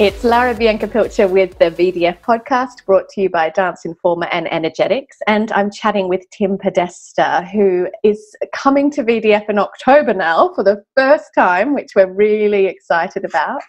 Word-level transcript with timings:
It's 0.00 0.22
Lara 0.22 0.54
Bianca 0.54 0.86
Pilcher 0.86 1.26
with 1.26 1.58
the 1.58 1.72
VDF 1.72 2.20
podcast 2.20 2.86
brought 2.86 3.08
to 3.08 3.20
you 3.20 3.28
by 3.28 3.50
Dance 3.50 3.84
Informa 3.84 4.28
and 4.30 4.46
Energetiks. 4.46 5.16
And 5.26 5.50
I'm 5.50 5.72
chatting 5.72 6.08
with 6.08 6.22
Tim 6.30 6.56
Podesta, 6.56 7.44
who 7.52 7.88
is 8.04 8.36
coming 8.54 8.92
to 8.92 9.02
VDF 9.02 9.50
in 9.50 9.58
October 9.58 10.14
now 10.14 10.54
for 10.54 10.62
the 10.62 10.84
first 10.96 11.30
time, 11.34 11.74
which 11.74 11.96
we're 11.96 12.12
really 12.12 12.66
excited 12.66 13.24
about. 13.24 13.64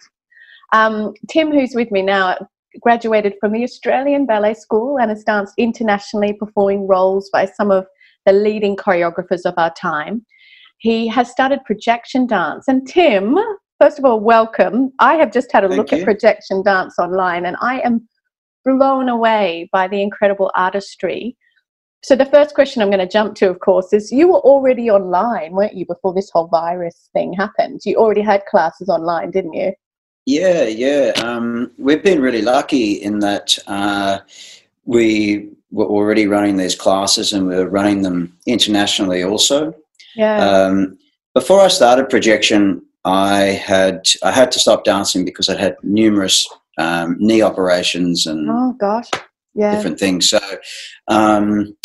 Um, 0.72 1.14
Tim, 1.28 1.50
who's 1.50 1.74
with 1.74 1.90
me 1.90 2.00
now, 2.00 2.36
graduated 2.80 3.34
from 3.40 3.50
the 3.50 3.64
Australian 3.64 4.24
Ballet 4.24 4.54
School 4.54 5.00
and 5.00 5.10
has 5.10 5.24
danced 5.24 5.54
internationally, 5.58 6.32
performing 6.34 6.86
roles 6.86 7.28
by 7.32 7.44
some 7.44 7.72
of 7.72 7.86
the 8.24 8.32
leading 8.32 8.76
choreographers 8.76 9.44
of 9.44 9.54
our 9.56 9.74
time. 9.74 10.24
He 10.78 11.08
has 11.08 11.28
started 11.28 11.64
projection 11.64 12.28
dance. 12.28 12.68
And 12.68 12.86
Tim, 12.86 13.36
first 13.80 13.98
of 13.98 14.04
all, 14.04 14.20
welcome. 14.20 14.92
I 14.98 15.14
have 15.14 15.32
just 15.32 15.50
had 15.50 15.64
a 15.64 15.68
Thank 15.68 15.78
look 15.78 15.92
you. 15.92 15.98
at 15.98 16.04
projection 16.04 16.62
dance 16.62 16.98
online 16.98 17.46
and 17.46 17.56
I 17.62 17.80
am 17.80 18.06
blown 18.64 19.08
away 19.08 19.70
by 19.72 19.88
the 19.88 20.02
incredible 20.02 20.52
artistry. 20.54 21.36
So, 22.02 22.14
the 22.14 22.26
first 22.26 22.54
question 22.54 22.82
I'm 22.82 22.90
going 22.90 23.00
to 23.00 23.08
jump 23.08 23.34
to, 23.36 23.48
of 23.48 23.60
course, 23.60 23.92
is 23.92 24.12
you 24.12 24.28
were 24.28 24.40
already 24.40 24.90
online, 24.90 25.52
weren't 25.52 25.74
you, 25.74 25.86
before 25.86 26.14
this 26.14 26.30
whole 26.30 26.46
virus 26.46 27.10
thing 27.12 27.32
happened? 27.32 27.80
You 27.84 27.96
already 27.96 28.22
had 28.22 28.44
classes 28.46 28.88
online, 28.88 29.30
didn't 29.30 29.54
you? 29.54 29.72
Yeah, 30.26 30.64
yeah. 30.64 31.12
Um, 31.16 31.72
we've 31.78 32.02
been 32.02 32.22
really 32.22 32.42
lucky 32.42 32.92
in 32.92 33.18
that 33.20 33.58
uh, 33.66 34.20
we 34.84 35.50
were 35.70 35.86
already 35.86 36.26
running 36.26 36.56
these 36.56 36.74
classes 36.74 37.32
and 37.32 37.48
we 37.48 37.56
were 37.56 37.68
running 37.68 38.02
them 38.02 38.36
internationally 38.46 39.22
also. 39.22 39.74
Yeah. 40.16 40.38
Um, 40.38 40.98
before 41.34 41.60
I 41.60 41.68
started 41.68 42.08
projection, 42.08 42.82
I 43.04 43.38
had 43.38 44.06
I 44.22 44.30
had 44.30 44.52
to 44.52 44.58
stop 44.58 44.84
dancing 44.84 45.24
because 45.24 45.48
I'd 45.48 45.58
had 45.58 45.76
numerous 45.82 46.46
um, 46.78 47.16
knee 47.18 47.42
operations 47.42 48.26
and 48.26 48.48
oh, 48.50 48.72
gosh. 48.78 49.08
Yeah. 49.54 49.74
different 49.74 49.98
things. 49.98 50.30
So, 50.30 50.38
um, 51.08 51.76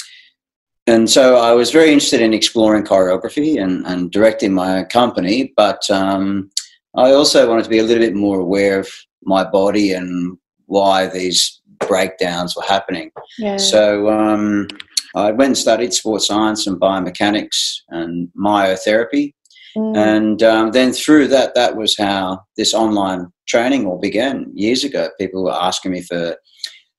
and 0.87 1.09
so 1.09 1.37
I 1.37 1.51
was 1.53 1.71
very 1.71 1.91
interested 1.91 2.21
in 2.21 2.33
exploring 2.33 2.83
choreography 2.83 3.61
and, 3.61 3.85
and 3.87 4.11
directing 4.11 4.53
my 4.53 4.77
own 4.77 4.85
company, 4.85 5.51
but 5.57 5.89
um, 5.89 6.51
I 6.95 7.11
also 7.11 7.49
wanted 7.49 7.63
to 7.63 7.69
be 7.69 7.79
a 7.79 7.83
little 7.83 8.03
bit 8.03 8.15
more 8.15 8.39
aware 8.39 8.79
of 8.79 8.89
my 9.23 9.43
body 9.43 9.93
and 9.93 10.37
why 10.67 11.07
these 11.07 11.61
breakdowns 11.87 12.55
were 12.55 12.63
happening. 12.63 13.11
Yeah. 13.39 13.57
So 13.57 14.09
um, 14.09 14.67
I 15.15 15.31
went 15.31 15.49
and 15.49 15.57
studied 15.57 15.93
sports 15.93 16.27
science 16.27 16.67
and 16.67 16.79
biomechanics 16.79 17.79
and 17.89 18.29
myotherapy. 18.37 19.33
Mm. 19.75 19.97
And 19.97 20.43
um, 20.43 20.71
then 20.71 20.91
through 20.93 21.27
that, 21.29 21.55
that 21.55 21.75
was 21.75 21.97
how 21.97 22.41
this 22.57 22.73
online 22.73 23.27
training 23.47 23.85
all 23.85 23.99
began 23.99 24.51
years 24.53 24.83
ago. 24.83 25.09
People 25.19 25.43
were 25.43 25.51
asking 25.53 25.91
me 25.91 26.01
for 26.01 26.37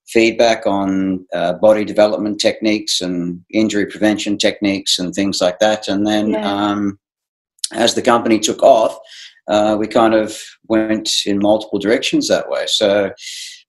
feedback 0.07 0.65
on 0.65 1.25
uh, 1.33 1.53
body 1.53 1.83
development 1.83 2.39
techniques 2.39 3.01
and 3.01 3.41
injury 3.51 3.85
prevention 3.85 4.37
techniques 4.37 4.99
and 4.99 5.13
things 5.13 5.41
like 5.41 5.59
that. 5.59 5.87
And 5.87 6.07
then 6.07 6.29
Yeah. 6.29 6.49
um, 6.49 6.97
as 7.73 7.95
the 7.95 8.01
company 8.01 8.39
took 8.39 8.63
off, 8.63 8.97
uh, 9.49 9.75
we 9.79 9.87
kind 9.87 10.13
of 10.13 10.41
went 10.67 11.09
in 11.25 11.39
multiple 11.39 11.79
directions 11.79 12.27
that 12.27 12.49
way. 12.49 12.65
So 12.67 13.11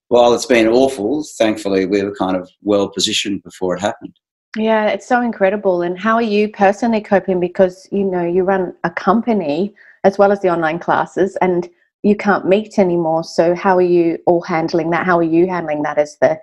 while 0.09 0.33
it's 0.33 0.47
been 0.47 0.69
awful, 0.69 1.25
thankfully 1.39 1.87
we 1.87 2.03
were 2.03 2.15
kind 2.15 2.37
of 2.37 2.49
well 2.63 2.89
positioned 2.89 3.43
before 3.43 3.75
it 3.75 3.81
happened. 3.81 4.17
Yeah, 4.57 4.87
it's 4.89 5.07
so 5.07 5.21
incredible. 5.21 5.83
And 5.83 5.99
how 5.99 6.15
are 6.15 6.23
you 6.23 6.49
personally 6.49 7.01
coping? 7.01 7.39
Because 7.39 7.89
you 7.93 8.05
know 8.05 8.25
you 8.25 8.45
run 8.45 8.75
a 8.85 8.91
company 8.91 9.75
as 10.05 10.17
well 10.17 10.33
as 10.33 10.41
the 10.41 10.49
online 10.49 10.79
classes, 10.79 11.37
and 11.43 11.69
you 12.03 12.17
can't 12.17 12.47
meet 12.47 12.79
anymore. 12.79 13.25
So 13.25 13.55
how 13.55 13.77
are 13.77 13.83
you 13.83 14.19
all 14.27 14.41
handling 14.41 14.91
that? 14.91 15.05
How 15.05 15.19
are 15.19 15.23
you 15.23 15.47
handling 15.47 15.83
that 15.83 15.99
as 15.99 16.17
the 16.21 16.41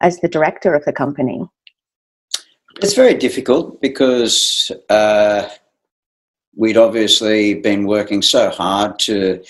as 0.00 0.20
the 0.20 0.28
director 0.28 0.74
of 0.74 0.84
the 0.84 0.92
company? 0.92 1.44
It's 2.80 2.94
very 2.94 3.14
difficult 3.14 3.80
because 3.80 4.70
uh, 4.88 5.48
we'd 6.54 6.76
obviously 6.76 7.54
been 7.54 7.86
working 7.86 8.22
so 8.22 8.50
hard 8.50 9.00
to 9.00 9.42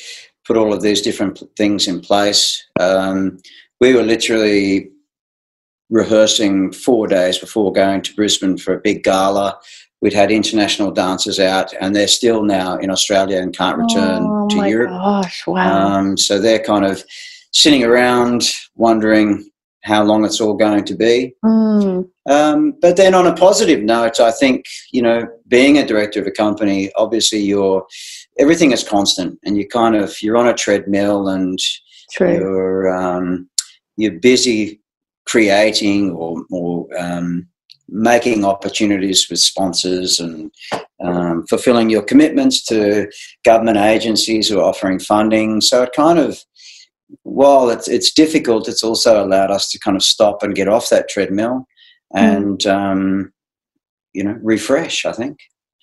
put 0.46 0.56
all 0.56 0.72
of 0.72 0.80
these 0.80 1.02
different 1.02 1.42
things 1.56 1.86
in 1.86 2.00
place. 2.00 2.64
Um, 2.80 3.38
we 3.80 3.92
were 3.92 4.02
literally 4.02 4.90
rehearsing 5.90 6.72
four 6.72 7.06
days 7.06 7.38
before 7.38 7.72
going 7.72 8.02
to 8.02 8.14
Brisbane 8.14 8.58
for 8.58 8.74
a 8.74 8.80
big 8.80 9.02
gala. 9.02 9.58
We'd 10.00 10.12
had 10.12 10.30
international 10.30 10.92
dancers 10.92 11.40
out, 11.40 11.72
and 11.80 11.94
they're 11.94 12.06
still 12.06 12.44
now 12.44 12.76
in 12.76 12.90
Australia 12.90 13.38
and 13.40 13.56
can't 13.56 13.78
return 13.78 14.22
oh 14.24 14.48
to 14.48 14.56
my 14.56 14.68
Europe. 14.68 14.90
gosh! 14.90 15.44
Wow. 15.46 15.88
Um, 15.88 16.16
so 16.16 16.38
they're 16.38 16.62
kind 16.62 16.84
of 16.84 17.02
sitting 17.52 17.82
around 17.82 18.44
wondering 18.76 19.50
how 19.82 20.04
long 20.04 20.24
it's 20.24 20.40
all 20.40 20.54
going 20.54 20.84
to 20.84 20.94
be. 20.94 21.34
Mm, 21.44 22.08
Um, 22.28 22.74
but 22.80 22.96
then 22.96 23.14
on 23.14 23.26
a 23.26 23.34
positive 23.34 23.82
note, 23.82 24.20
I 24.20 24.30
think, 24.30 24.66
you 24.92 25.00
know, 25.00 25.26
being 25.46 25.78
a 25.78 25.86
director 25.86 26.20
of 26.20 26.26
a 26.26 26.30
company, 26.30 26.90
obviously 26.96 27.38
you're, 27.38 27.86
everything 28.38 28.72
is 28.72 28.86
constant 28.86 29.38
and 29.44 29.56
you 29.56 29.66
kind 29.66 29.96
of, 29.96 30.14
you're 30.20 30.36
on 30.36 30.48
a 30.48 30.52
treadmill 30.54 31.28
and 31.28 31.58
true. 32.12 32.34
you're, 32.34 32.94
um, 32.94 33.48
you're 33.96 34.18
busy 34.20 34.80
creating 35.28 36.12
or, 36.12 36.42
or 36.50 36.88
um, 36.98 37.46
making 37.88 38.44
opportunities 38.44 39.28
with 39.30 39.38
sponsors 39.38 40.18
and 40.18 40.50
um, 41.04 41.46
fulfilling 41.46 41.90
your 41.90 42.02
commitments 42.02 42.64
to 42.64 43.08
government 43.44 43.78
agencies 43.78 44.48
who 44.48 44.58
are 44.58 44.68
offering 44.70 44.98
funding. 44.98 45.60
So 45.60 45.82
it 45.84 45.90
kind 45.94 46.18
of, 46.18 46.38
while 47.22 47.70
it's, 47.70 47.88
it's 47.88 48.12
difficult, 48.12 48.68
it's 48.68 48.82
also 48.82 49.24
allowed 49.24 49.50
us 49.50 49.70
to 49.70 49.78
kind 49.78 49.96
of 49.96 50.02
stop 50.02 50.42
and 50.42 50.54
get 50.54 50.68
off 50.68 50.90
that 50.90 51.08
treadmill 51.08 51.66
and 52.14 52.66
um, 52.66 53.32
you 54.12 54.24
know 54.24 54.38
refresh. 54.42 55.04
I 55.04 55.12
think. 55.12 55.38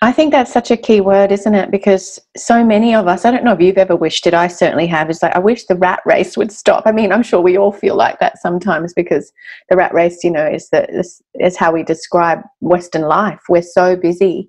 I 0.06 0.12
think 0.12 0.32
that's 0.32 0.54
such 0.54 0.70
a 0.70 0.78
key 0.78 1.02
word, 1.02 1.32
isn't 1.32 1.56
it? 1.56 1.72
Because 1.72 2.20
so 2.38 2.64
many 2.64 2.94
of 2.94 3.08
us, 3.08 3.26
I 3.26 3.32
don't 3.32 3.44
know 3.44 3.54
if 3.54 3.60
you've 3.60 3.80
ever 3.80 3.96
wished 3.96 4.28
it, 4.28 4.36
I 4.36 4.48
certainly 4.48 4.86
have, 4.86 5.10
is 5.10 5.24
like, 5.24 5.36
I 5.36 5.40
wish 5.40 5.66
the 5.66 5.76
rat 5.76 6.00
race 6.06 6.38
would 6.38 6.52
stop. 6.52 6.84
I 6.86 6.92
mean, 6.92 7.12
I'm 7.12 7.24
sure 7.24 7.42
we 7.42 7.58
all 7.58 7.72
feel 7.72 7.96
like 7.96 8.20
that 8.20 8.38
sometimes 8.38 8.94
because 8.94 9.34
the 9.68 9.76
rat 9.76 9.92
race, 9.96 10.24
you 10.24 10.30
know, 10.30 10.46
is, 10.46 10.70
the, 10.70 10.88
is, 10.96 11.24
is 11.40 11.58
how 11.58 11.72
we 11.72 11.82
describe 11.82 12.42
Western 12.62 13.02
life. 13.02 13.40
We're 13.50 13.64
so 13.64 13.96
busy. 13.96 14.48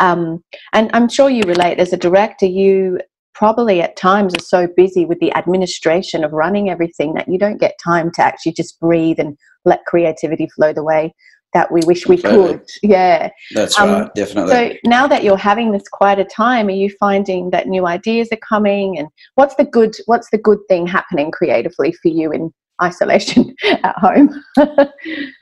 Um, 0.00 0.44
and 0.74 0.90
I'm 0.92 1.08
sure 1.08 1.30
you 1.30 1.44
relate 1.44 1.78
as 1.78 1.94
a 1.94 1.96
director, 1.96 2.44
you 2.44 3.00
probably 3.32 3.80
at 3.80 3.96
times 3.96 4.34
are 4.34 4.42
so 4.42 4.68
busy 4.76 5.06
with 5.06 5.18
the 5.20 5.34
administration 5.34 6.24
of 6.24 6.32
running 6.32 6.68
everything 6.68 7.14
that 7.14 7.26
you 7.26 7.38
don't 7.38 7.58
get 7.58 7.80
time 7.82 8.10
to 8.16 8.22
actually 8.22 8.52
just 8.52 8.78
breathe 8.78 9.18
and 9.18 9.38
let 9.64 9.86
creativity 9.86 10.46
flow 10.54 10.74
the 10.74 10.84
way 10.84 11.14
that 11.54 11.70
we 11.72 11.80
wish 11.86 12.06
we 12.06 12.16
could. 12.16 12.62
Yeah. 12.82 13.30
That's 13.54 13.78
Um, 13.78 13.90
right, 13.90 14.14
definitely. 14.14 14.52
So 14.52 14.88
now 14.88 15.06
that 15.06 15.24
you're 15.24 15.36
having 15.36 15.72
this 15.72 15.88
quieter 15.88 16.24
time, 16.24 16.68
are 16.68 16.70
you 16.70 16.90
finding 17.00 17.50
that 17.50 17.66
new 17.68 17.86
ideas 17.86 18.28
are 18.32 18.36
coming? 18.36 18.98
And 18.98 19.08
what's 19.34 19.54
the 19.56 19.64
good 19.64 19.96
what's 20.06 20.30
the 20.30 20.38
good 20.38 20.58
thing 20.68 20.86
happening 20.86 21.30
creatively 21.30 21.92
for 21.92 22.08
you 22.08 22.32
in 22.32 22.52
isolation 22.82 23.54
at 23.64 23.96
home? 23.98 24.42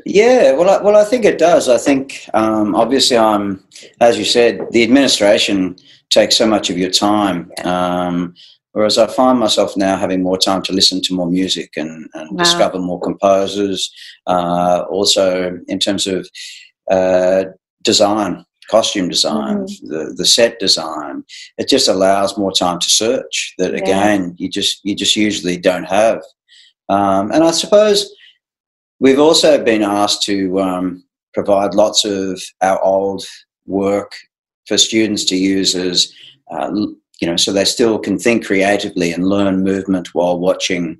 Yeah, 0.06 0.52
well, 0.52 0.70
I, 0.70 0.82
well, 0.82 0.96
I 0.96 1.04
think 1.04 1.26
it 1.26 1.38
does. 1.38 1.68
I 1.68 1.76
think 1.76 2.28
um, 2.32 2.74
obviously, 2.74 3.18
I'm, 3.18 3.62
as 4.00 4.18
you 4.18 4.24
said, 4.24 4.58
the 4.70 4.82
administration 4.82 5.76
takes 6.08 6.34
so 6.36 6.46
much 6.46 6.70
of 6.70 6.78
your 6.78 6.90
time. 6.90 7.52
Um, 7.62 8.34
whereas 8.72 8.98
I 8.98 9.06
find 9.06 9.38
myself 9.38 9.76
now 9.76 9.96
having 9.96 10.22
more 10.22 10.38
time 10.38 10.62
to 10.62 10.72
listen 10.72 11.00
to 11.02 11.14
more 11.14 11.30
music 11.30 11.70
and, 11.76 12.08
and 12.14 12.30
Wow. 12.32 12.42
discover 12.44 12.78
more 12.78 13.00
composers. 13.00 13.90
Uh, 14.26 14.84
also, 14.90 15.58
in 15.68 15.78
terms 15.78 16.06
of 16.06 16.28
uh, 16.90 17.44
design, 17.82 18.44
costume 18.70 19.08
design, 19.08 19.64
the 19.82 20.12
the 20.16 20.26
set 20.26 20.58
design, 20.58 21.24
it 21.56 21.68
just 21.68 21.88
allows 21.88 22.36
more 22.36 22.52
time 22.52 22.78
to 22.78 22.90
search. 22.90 23.54
That 23.58 23.72
Yeah. 23.72 23.78
again, 23.78 24.34
you 24.38 24.48
just 24.48 24.80
you 24.84 24.94
just 24.94 25.16
usually 25.16 25.56
don't 25.56 25.84
have. 25.88 26.20
Um, 26.90 27.30
and 27.32 27.42
I 27.44 27.50
suppose 27.52 28.10
we've 29.00 29.20
also 29.20 29.62
been 29.64 29.82
asked 29.82 30.22
to 30.24 30.60
um, 30.60 31.04
provide 31.34 31.74
lots 31.74 32.04
of 32.04 32.42
our 32.62 32.82
old 32.82 33.24
work 33.66 34.12
for 34.66 34.76
students 34.78 35.24
to 35.26 35.36
use 35.36 35.74
as, 35.74 36.12
uh, 36.50 36.70
you 37.20 37.28
know, 37.28 37.36
so 37.36 37.52
they 37.52 37.64
still 37.64 37.98
can 37.98 38.18
think 38.18 38.46
creatively 38.46 39.12
and 39.12 39.28
learn 39.28 39.62
movement 39.62 40.14
while 40.14 40.38
watching 40.38 40.98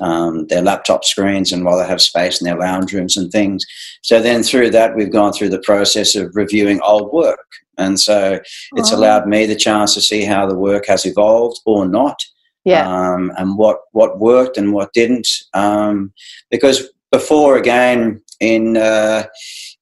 um, 0.00 0.46
their 0.48 0.62
laptop 0.62 1.04
screens 1.04 1.52
and 1.52 1.64
while 1.64 1.78
they 1.78 1.86
have 1.86 2.02
space 2.02 2.40
in 2.40 2.44
their 2.44 2.58
lounge 2.58 2.92
rooms 2.92 3.16
and 3.16 3.30
things. 3.30 3.64
So 4.02 4.20
then 4.20 4.42
through 4.42 4.70
that, 4.70 4.96
we've 4.96 5.12
gone 5.12 5.32
through 5.32 5.50
the 5.50 5.60
process 5.60 6.14
of 6.16 6.34
reviewing 6.34 6.80
old 6.82 7.12
work. 7.12 7.46
And 7.78 8.00
so 8.00 8.40
it's 8.76 8.92
Oh. 8.92 8.96
allowed 8.96 9.26
me 9.26 9.46
the 9.46 9.56
chance 9.56 9.94
to 9.94 10.00
see 10.00 10.24
how 10.24 10.46
the 10.46 10.58
work 10.58 10.86
has 10.86 11.06
evolved 11.06 11.60
or 11.64 11.86
not 11.86 12.18
yeah. 12.64 12.86
um, 12.88 13.32
and 13.36 13.56
what 13.58 13.80
what 13.92 14.18
worked 14.18 14.56
and 14.56 14.72
what 14.72 14.92
didn't. 14.92 15.28
Um, 15.54 16.12
because 16.50 16.88
before, 17.12 17.56
again, 17.56 18.22
in 18.40 18.76
uh, 18.76 19.24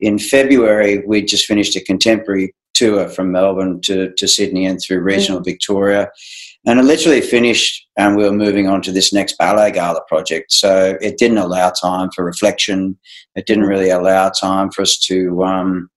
in 0.02 0.18
February, 0.18 1.02
we 1.06 1.22
just 1.22 1.46
finished 1.46 1.76
a 1.76 1.80
contemporary 1.80 2.54
tour 2.74 3.08
from 3.08 3.30
Melbourne 3.30 3.80
to, 3.82 4.12
to 4.14 4.26
Sydney 4.26 4.66
and 4.66 4.80
through 4.80 5.00
regional 5.00 5.40
mm. 5.40 5.44
Victoria. 5.44 6.10
And 6.66 6.78
it 6.78 6.84
literally 6.84 7.20
finished, 7.20 7.86
and 7.96 8.16
we 8.16 8.24
were 8.24 8.32
moving 8.32 8.68
on 8.68 8.82
to 8.82 8.92
this 8.92 9.12
next 9.12 9.38
ballet 9.38 9.70
gala 9.70 10.00
project. 10.08 10.52
So 10.52 10.98
it 11.00 11.18
didn't 11.18 11.38
allow 11.38 11.70
time 11.70 12.10
for 12.14 12.24
reflection. 12.24 12.98
It 13.36 13.46
didn't 13.46 13.64
really 13.64 13.90
allow 13.90 14.30
time 14.30 14.70
for 14.70 14.82
us 14.82 14.98
to 15.06 15.42
um, 15.44 15.88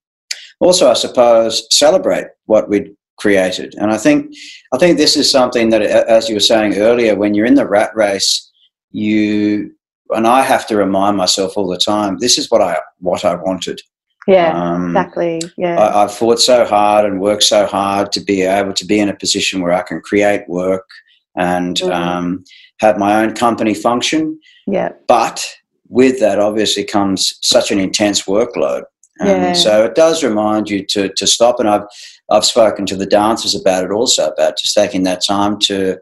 also, 0.59 0.89
I 0.89 0.93
suppose, 0.93 1.67
celebrate 1.71 2.27
what 2.45 2.69
we'd 2.69 2.95
created. 3.17 3.75
And 3.77 3.91
I 3.91 3.97
think, 3.97 4.33
I 4.73 4.77
think 4.77 4.97
this 4.97 5.17
is 5.17 5.29
something 5.29 5.69
that, 5.69 5.81
as 5.81 6.29
you 6.29 6.35
were 6.35 6.39
saying 6.39 6.75
earlier, 6.75 7.15
when 7.15 7.33
you're 7.33 7.45
in 7.45 7.55
the 7.55 7.67
rat 7.67 7.91
race, 7.95 8.51
you 8.91 9.71
and 10.09 10.27
I 10.27 10.43
have 10.43 10.67
to 10.67 10.77
remind 10.77 11.17
myself 11.17 11.57
all 11.57 11.67
the 11.67 11.77
time. 11.77 12.17
This 12.19 12.37
is 12.37 12.49
what 12.51 12.61
I 12.61 12.79
what 12.99 13.25
I 13.25 13.35
wanted. 13.35 13.81
Yeah, 14.27 14.53
um, 14.53 14.87
exactly. 14.87 15.41
Yeah, 15.57 15.79
I, 15.79 16.01
have 16.01 16.13
fought 16.13 16.39
so 16.39 16.65
hard 16.65 17.05
and 17.05 17.21
worked 17.21 17.43
so 17.43 17.65
hard 17.65 18.11
to 18.13 18.19
be 18.19 18.41
able 18.41 18.73
to 18.73 18.85
be 18.85 18.99
in 18.99 19.09
a 19.09 19.15
position 19.15 19.61
where 19.61 19.73
I 19.73 19.83
can 19.83 20.01
create 20.01 20.47
work 20.49 20.87
and 21.35 21.77
mm. 21.77 21.91
um, 21.91 22.43
have 22.79 22.97
my 22.97 23.23
own 23.23 23.33
company 23.33 23.73
function. 23.73 24.39
Yeah, 24.65 24.93
but 25.07 25.45
with 25.89 26.19
that, 26.19 26.39
obviously, 26.39 26.83
comes 26.83 27.37
such 27.41 27.71
an 27.71 27.79
intense 27.79 28.23
workload. 28.23 28.83
And 29.19 29.29
yeah. 29.29 29.53
so 29.53 29.85
it 29.85 29.95
does 29.95 30.23
remind 30.23 30.69
you 30.69 30.85
to, 30.87 31.07
to 31.07 31.25
stop. 31.25 31.59
And 31.59 31.69
I've, 31.69 31.85
I've 32.29 32.43
spoken 32.43 32.85
to 32.87 32.97
the 32.97 33.05
dancers 33.05 33.55
about 33.55 33.85
it 33.85 33.91
also, 33.91 34.27
about 34.27 34.57
just 34.57 34.75
taking 34.75 35.03
that 35.03 35.23
time 35.25 35.57
to 35.61 35.99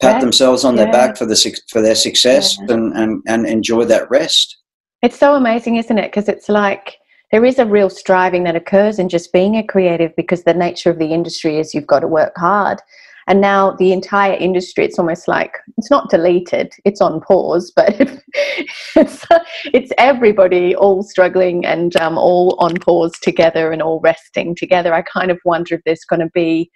pat 0.00 0.20
themselves 0.20 0.64
on 0.64 0.76
yeah. 0.76 0.84
their 0.84 0.92
back 0.92 1.16
for 1.16 1.26
the 1.26 1.60
for 1.68 1.80
their 1.80 1.94
success 1.94 2.56
yeah. 2.58 2.74
and, 2.74 2.96
and 2.96 3.22
and 3.26 3.46
enjoy 3.46 3.84
that 3.84 4.10
rest. 4.10 4.56
It's 5.02 5.18
so 5.18 5.34
amazing, 5.34 5.76
isn't 5.76 5.98
it? 5.98 6.10
Because 6.10 6.28
it's 6.28 6.48
like 6.48 6.98
there 7.30 7.44
is 7.44 7.58
a 7.58 7.66
real 7.66 7.90
striving 7.90 8.44
that 8.44 8.56
occurs 8.56 8.98
in 8.98 9.08
just 9.08 9.32
being 9.32 9.56
a 9.56 9.66
creative 9.66 10.14
because 10.16 10.44
the 10.44 10.54
nature 10.54 10.90
of 10.90 10.98
the 10.98 11.12
industry 11.12 11.58
is 11.58 11.74
you've 11.74 11.86
got 11.86 12.00
to 12.00 12.08
work 12.08 12.32
hard. 12.36 12.80
And 13.26 13.42
now 13.42 13.72
the 13.72 13.92
entire 13.92 14.32
industry, 14.32 14.86
it's 14.86 14.98
almost 14.98 15.28
like 15.28 15.58
it's 15.76 15.90
not 15.90 16.08
deleted, 16.08 16.72
it's 16.86 17.02
on 17.02 17.20
pause, 17.20 17.70
but 17.76 17.94
it's, 18.96 19.26
it's 19.66 19.92
everybody 19.98 20.74
all 20.74 21.02
struggling 21.02 21.66
and 21.66 21.94
um, 21.96 22.16
all 22.16 22.56
on 22.58 22.76
pause 22.76 23.18
together 23.20 23.70
and 23.70 23.82
all 23.82 24.00
resting 24.00 24.54
together. 24.54 24.94
I 24.94 25.02
kind 25.02 25.30
of 25.30 25.38
wonder 25.44 25.74
if 25.74 25.82
there's 25.84 26.06
going 26.06 26.20
to 26.20 26.30
be 26.32 26.70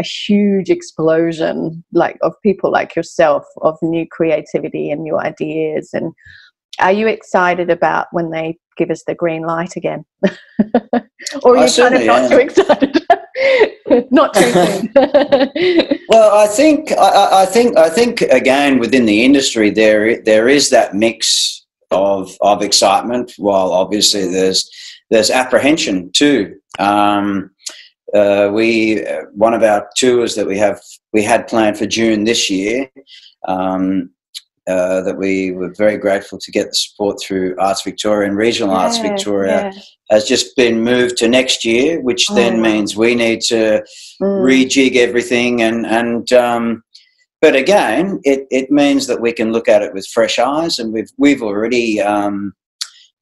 a 0.00 0.02
huge 0.02 0.70
explosion 0.70 1.84
like 1.92 2.16
of 2.22 2.32
people 2.42 2.70
like 2.70 2.94
yourself 2.96 3.44
of 3.62 3.76
new 3.82 4.06
creativity 4.06 4.90
and 4.90 5.02
new 5.02 5.18
ideas 5.18 5.90
and 5.92 6.14
are 6.80 6.92
you 6.92 7.06
excited 7.06 7.70
about 7.70 8.06
when 8.12 8.30
they 8.30 8.58
give 8.76 8.90
us 8.90 9.02
the 9.04 9.14
green 9.14 9.42
light 9.42 9.76
again 9.76 10.04
or 11.42 11.56
are 11.56 11.66
you 11.66 11.72
kind 11.74 11.94
of 11.94 12.04
not 12.04 12.22
am. 12.22 12.30
too 12.30 12.38
excited 12.38 13.06
not 14.10 14.34
too 14.34 14.50
soon 14.52 14.90
well 16.08 16.36
i 16.36 16.46
think 16.46 16.92
I, 16.92 17.42
I, 17.42 17.46
think 17.46 17.76
i 17.76 17.88
think 17.88 18.22
again 18.22 18.78
within 18.78 19.06
the 19.06 19.24
industry 19.24 19.70
there 19.70 20.22
there 20.22 20.48
is 20.48 20.70
that 20.70 20.94
mix 20.94 21.66
of 21.90 22.36
of 22.40 22.62
excitement 22.62 23.32
while 23.38 23.72
obviously 23.72 24.26
there's 24.26 24.70
there's 25.10 25.30
apprehension 25.30 26.10
too 26.12 26.54
um, 26.78 27.50
uh, 28.14 28.50
we 28.52 29.04
uh, 29.06 29.22
one 29.34 29.54
of 29.54 29.62
our 29.62 29.88
tours 29.96 30.34
that 30.34 30.46
we 30.46 30.56
have 30.56 30.80
we 31.12 31.22
had 31.22 31.48
planned 31.48 31.78
for 31.78 31.86
June 31.86 32.24
this 32.24 32.48
year. 32.50 32.90
Um, 33.46 34.10
uh, 34.68 35.00
that 35.02 35.16
we 35.16 35.52
were 35.52 35.72
very 35.76 35.96
grateful 35.96 36.38
to 36.38 36.50
get 36.50 36.68
the 36.68 36.74
support 36.74 37.18
through 37.20 37.56
Arts 37.58 37.82
Victoria 37.82 38.28
and 38.28 38.36
Regional 38.36 38.74
yeah, 38.74 38.80
Arts 38.80 38.98
Victoria 38.98 39.70
yeah. 39.72 39.80
has 40.10 40.24
just 40.24 40.54
been 40.56 40.82
moved 40.82 41.16
to 41.18 41.28
next 41.28 41.64
year, 41.64 42.00
which 42.00 42.26
oh, 42.30 42.34
then 42.34 42.60
means 42.60 42.96
we 42.96 43.14
need 43.14 43.40
to 43.42 43.82
mm. 44.22 44.42
rejig 44.42 44.96
everything 44.96 45.62
and 45.62 45.86
and 45.86 46.32
um, 46.32 46.82
but 47.40 47.54
again, 47.54 48.20
it, 48.24 48.46
it 48.50 48.70
means 48.70 49.06
that 49.06 49.20
we 49.20 49.32
can 49.32 49.52
look 49.52 49.68
at 49.68 49.82
it 49.82 49.94
with 49.94 50.06
fresh 50.12 50.40
eyes, 50.40 50.78
and 50.78 50.92
we've 50.92 51.10
we've 51.18 51.42
already 51.42 52.00
um, 52.00 52.52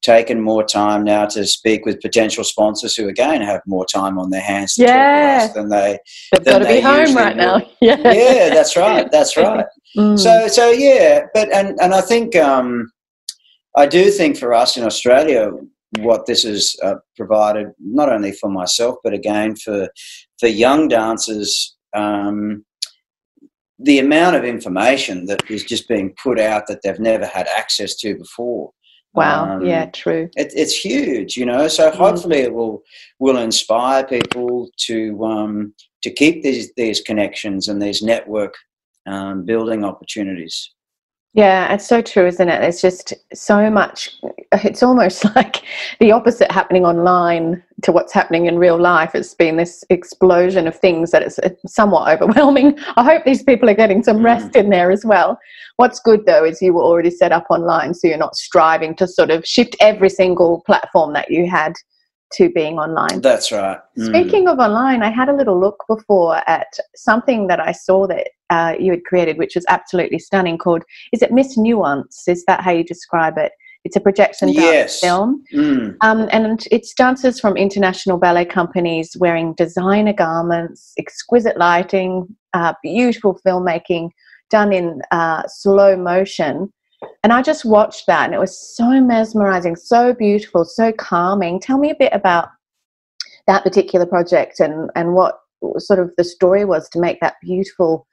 taken 0.01 0.39
more 0.41 0.63
time 0.63 1.03
now 1.03 1.25
to 1.25 1.45
speak 1.45 1.85
with 1.85 2.01
potential 2.01 2.43
sponsors 2.43 2.95
who 2.95 3.07
again 3.07 3.41
have 3.41 3.61
more 3.65 3.85
time 3.85 4.17
on 4.17 4.29
their 4.29 4.41
hands 4.41 4.75
to 4.75 4.83
yeah. 4.83 5.47
than 5.53 5.69
they 5.69 5.97
they've 6.31 6.45
got 6.45 6.59
to 6.59 6.65
be 6.65 6.79
home 6.79 7.15
right 7.15 7.35
now 7.35 7.57
yeah 7.81 7.97
yeah 8.13 8.49
that's 8.49 8.77
right 8.77 9.11
that's 9.11 9.35
right 9.37 9.65
mm. 9.97 10.19
so 10.19 10.47
so 10.47 10.71
yeah 10.71 11.21
but 11.33 11.51
and 11.51 11.79
and 11.81 11.93
i 11.93 12.01
think 12.01 12.35
um 12.35 12.89
i 13.75 13.85
do 13.85 14.09
think 14.11 14.37
for 14.37 14.53
us 14.53 14.77
in 14.77 14.83
australia 14.83 15.51
what 15.99 16.25
this 16.25 16.43
has 16.43 16.75
uh, 16.83 16.95
provided 17.15 17.67
not 17.79 18.09
only 18.09 18.31
for 18.31 18.49
myself 18.49 18.95
but 19.03 19.13
again 19.13 19.55
for 19.55 19.89
for 20.39 20.47
young 20.47 20.87
dancers 20.87 21.75
um 21.93 22.63
the 23.79 23.99
amount 23.99 24.35
of 24.35 24.43
information 24.43 25.25
that 25.25 25.49
is 25.51 25.63
just 25.63 25.87
being 25.87 26.13
put 26.21 26.39
out 26.39 26.65
that 26.67 26.81
they've 26.83 26.99
never 26.99 27.25
had 27.25 27.47
access 27.47 27.95
to 27.95 28.17
before 28.17 28.71
Wow. 29.17 29.55
Um, 29.55 29.65
yeah, 29.65 29.87
true. 29.87 30.29
It, 30.35 30.53
it's 30.55 30.77
huge, 30.77 31.37
you 31.37 31.45
know. 31.45 31.67
So 31.67 31.89
mm. 31.89 31.95
hopefully 31.95 32.37
it 32.37 32.53
will 32.53 32.83
will 33.17 33.37
inspire 33.37 34.05
people 34.05 34.69
to 34.85 35.23
um, 35.25 35.73
to 36.03 36.11
keep 36.11 36.43
these 36.43 36.71
these 36.77 37.01
connections 37.01 37.67
and 37.67 37.81
these 37.81 38.03
network 38.03 38.53
um, 39.07 39.45
building 39.45 39.83
opportunities. 39.83 40.71
Yeah, 41.33 41.71
it's 41.71 41.87
so 41.87 42.01
true, 42.01 42.25
isn't 42.25 42.49
it? 42.49 42.63
It's 42.63 42.81
just 42.81 43.13
so 43.31 43.69
much. 43.69 44.17
It's 44.53 44.81
almost 44.81 45.23
like 45.35 45.61
the 45.99 46.11
opposite 46.11 46.51
happening 46.51 46.83
online 46.83 47.63
to 47.83 47.91
what's 47.91 48.11
happening 48.11 48.47
in 48.47 48.57
real 48.57 48.79
life. 48.79 49.13
It's 49.13 49.35
been 49.35 49.57
this 49.57 49.83
explosion 49.91 50.65
of 50.65 50.75
things 50.75 51.11
that 51.11 51.21
it's 51.21 51.39
somewhat 51.67 52.11
overwhelming. 52.11 52.79
I 52.95 53.03
hope 53.03 53.23
these 53.23 53.43
people 53.43 53.69
are 53.69 53.75
getting 53.75 54.01
some 54.01 54.25
rest 54.25 54.53
mm. 54.53 54.61
in 54.61 54.69
there 54.71 54.89
as 54.89 55.05
well. 55.05 55.37
What's 55.75 55.99
good 55.99 56.25
though 56.25 56.43
is 56.43 56.59
you 56.59 56.73
were 56.73 56.81
already 56.83 57.11
set 57.11 57.31
up 57.31 57.45
online, 57.51 57.93
so 57.93 58.07
you're 58.07 58.17
not 58.17 58.35
striving 58.35 58.95
to 58.95 59.07
sort 59.07 59.29
of 59.29 59.45
shift 59.45 59.75
every 59.79 60.09
single 60.09 60.63
platform 60.65 61.13
that 61.13 61.29
you 61.29 61.47
had 61.47 61.73
to 62.33 62.49
being 62.49 62.77
online. 62.77 63.21
That's 63.21 63.51
right. 63.51 63.79
Mm. 63.97 64.07
Speaking 64.07 64.47
of 64.47 64.59
online, 64.59 65.03
I 65.03 65.09
had 65.09 65.29
a 65.29 65.35
little 65.35 65.59
look 65.59 65.83
before 65.87 66.37
at 66.49 66.67
something 66.95 67.47
that 67.47 67.59
I 67.59 67.71
saw 67.71 68.07
that 68.07 68.29
uh, 68.49 68.75
you 68.79 68.91
had 68.91 69.03
created, 69.05 69.37
which 69.37 69.55
was 69.55 69.65
absolutely 69.69 70.19
stunning. 70.19 70.57
Called 70.57 70.83
is 71.13 71.21
it 71.21 71.31
Miss 71.31 71.57
Nuance? 71.57 72.27
Is 72.27 72.43
that 72.45 72.61
how 72.61 72.71
you 72.71 72.83
describe 72.83 73.37
it? 73.37 73.51
It's 73.83 73.95
a 73.95 74.01
projection 74.01 74.49
dance 74.49 74.57
yes. 74.57 74.99
film, 74.99 75.43
mm. 75.53 75.95
um, 76.01 76.27
and 76.31 76.67
it's 76.71 76.93
dancers 76.93 77.39
from 77.39 77.55
international 77.55 78.17
ballet 78.17 78.43
companies 78.43 79.15
wearing 79.17 79.53
designer 79.53 80.11
garments, 80.11 80.93
exquisite 80.97 81.57
lighting, 81.57 82.27
uh, 82.53 82.73
beautiful 82.83 83.39
filmmaking 83.47 84.09
done 84.49 84.73
in 84.73 85.01
uh, 85.11 85.43
slow 85.47 85.95
motion 85.95 86.73
and 87.23 87.33
I 87.33 87.41
just 87.41 87.65
watched 87.65 88.05
that 88.07 88.25
and 88.25 88.33
it 88.33 88.39
was 88.39 88.57
so 88.57 89.01
mesmerizing, 89.01 89.75
so 89.75 90.13
beautiful, 90.13 90.63
so 90.65 90.91
calming. 90.91 91.59
Tell 91.59 91.77
me 91.77 91.91
a 91.91 91.95
bit 91.95 92.13
about 92.13 92.49
that 93.47 93.63
particular 93.63 94.05
project 94.05 94.59
and, 94.59 94.89
and 94.95 95.13
what 95.13 95.39
sort 95.77 95.99
of 95.99 96.11
the 96.17 96.23
story 96.23 96.65
was 96.65 96.89
to 96.89 96.99
make 96.99 97.19
that 97.21 97.35
beautiful. 97.41 98.07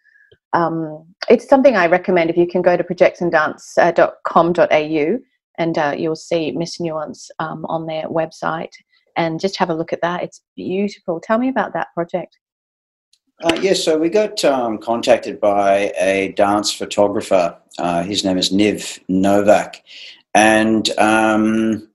Um, 0.53 1.07
it's 1.29 1.49
something 1.49 1.77
I 1.77 1.87
recommend 1.87 2.31
if 2.31 2.37
you 2.37 2.47
can 2.47 2.63
go 2.63 2.77
to 2.77 2.85
projectiondance.com.au 2.85 5.19
and 5.59 5.79
uh, 5.79 5.95
you'll 5.97 6.17
see 6.17 6.53
Miss 6.53 6.81
Nuance 6.81 7.31
um, 7.39 7.65
on 7.67 7.87
their 7.87 8.09
website 8.09 8.73
and 9.17 9.41
just 9.41 9.57
have 9.57 9.71
a 9.71 9.75
look 9.75 9.93
at 9.93 10.03
that. 10.03 10.23
It's 10.23 10.43
beautiful. 10.57 11.21
Tell 11.21 11.39
me 11.39 11.49
about 11.49 11.73
that 11.75 11.89
project. 11.95 12.37
Uh, 13.45 13.59
yes, 13.61 13.85
so 13.85 13.99
we 13.99 14.09
got 14.09 14.43
um, 14.43 14.79
contacted 14.79 15.39
by 15.39 15.93
a 16.01 16.33
dance 16.35 16.73
photographer. 16.73 17.55
Uh, 17.77 18.03
his 18.03 18.25
name 18.25 18.39
is 18.39 18.51
Niv 18.51 18.99
Novak. 19.07 19.83
And 20.35 20.89
um, 20.99 21.87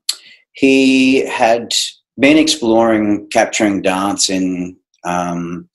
he 0.52 1.26
had 1.26 1.74
been 2.20 2.38
exploring 2.38 3.26
capturing 3.30 3.82
dance 3.82 4.30
in, 4.30 4.76
um, 5.02 5.68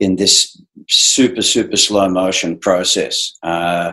in 0.00 0.16
this 0.16 0.60
super, 0.86 1.40
super 1.40 1.78
slow 1.78 2.10
motion 2.10 2.58
process. 2.58 3.38
Uh, 3.42 3.92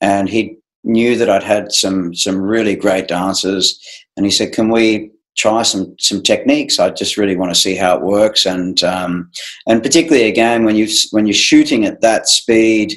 and 0.00 0.28
he 0.28 0.56
knew 0.84 1.16
that 1.16 1.28
I'd 1.28 1.42
had 1.42 1.72
some, 1.72 2.14
some 2.14 2.40
really 2.40 2.76
great 2.76 3.08
dancers. 3.08 3.76
And 4.16 4.24
he 4.24 4.30
said, 4.30 4.52
Can 4.52 4.70
we 4.70 5.10
try 5.40 5.62
some 5.62 5.94
some 5.98 6.22
techniques. 6.22 6.78
I 6.78 6.90
just 6.90 7.16
really 7.16 7.36
want 7.36 7.50
to 7.54 7.60
see 7.60 7.74
how 7.74 7.96
it 7.96 8.02
works, 8.02 8.46
and 8.46 8.82
um, 8.84 9.30
and 9.66 9.82
particularly 9.82 10.28
again 10.28 10.64
when 10.64 10.76
you 10.76 10.86
when 11.12 11.26
you're 11.26 11.48
shooting 11.50 11.86
at 11.86 12.02
that 12.02 12.28
speed, 12.28 12.92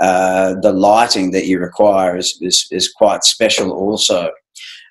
uh, 0.00 0.54
the 0.60 0.72
lighting 0.72 1.32
that 1.32 1.46
you 1.46 1.58
require 1.58 2.16
is, 2.16 2.38
is 2.42 2.66
is 2.70 2.92
quite 2.92 3.24
special 3.24 3.72
also. 3.72 4.30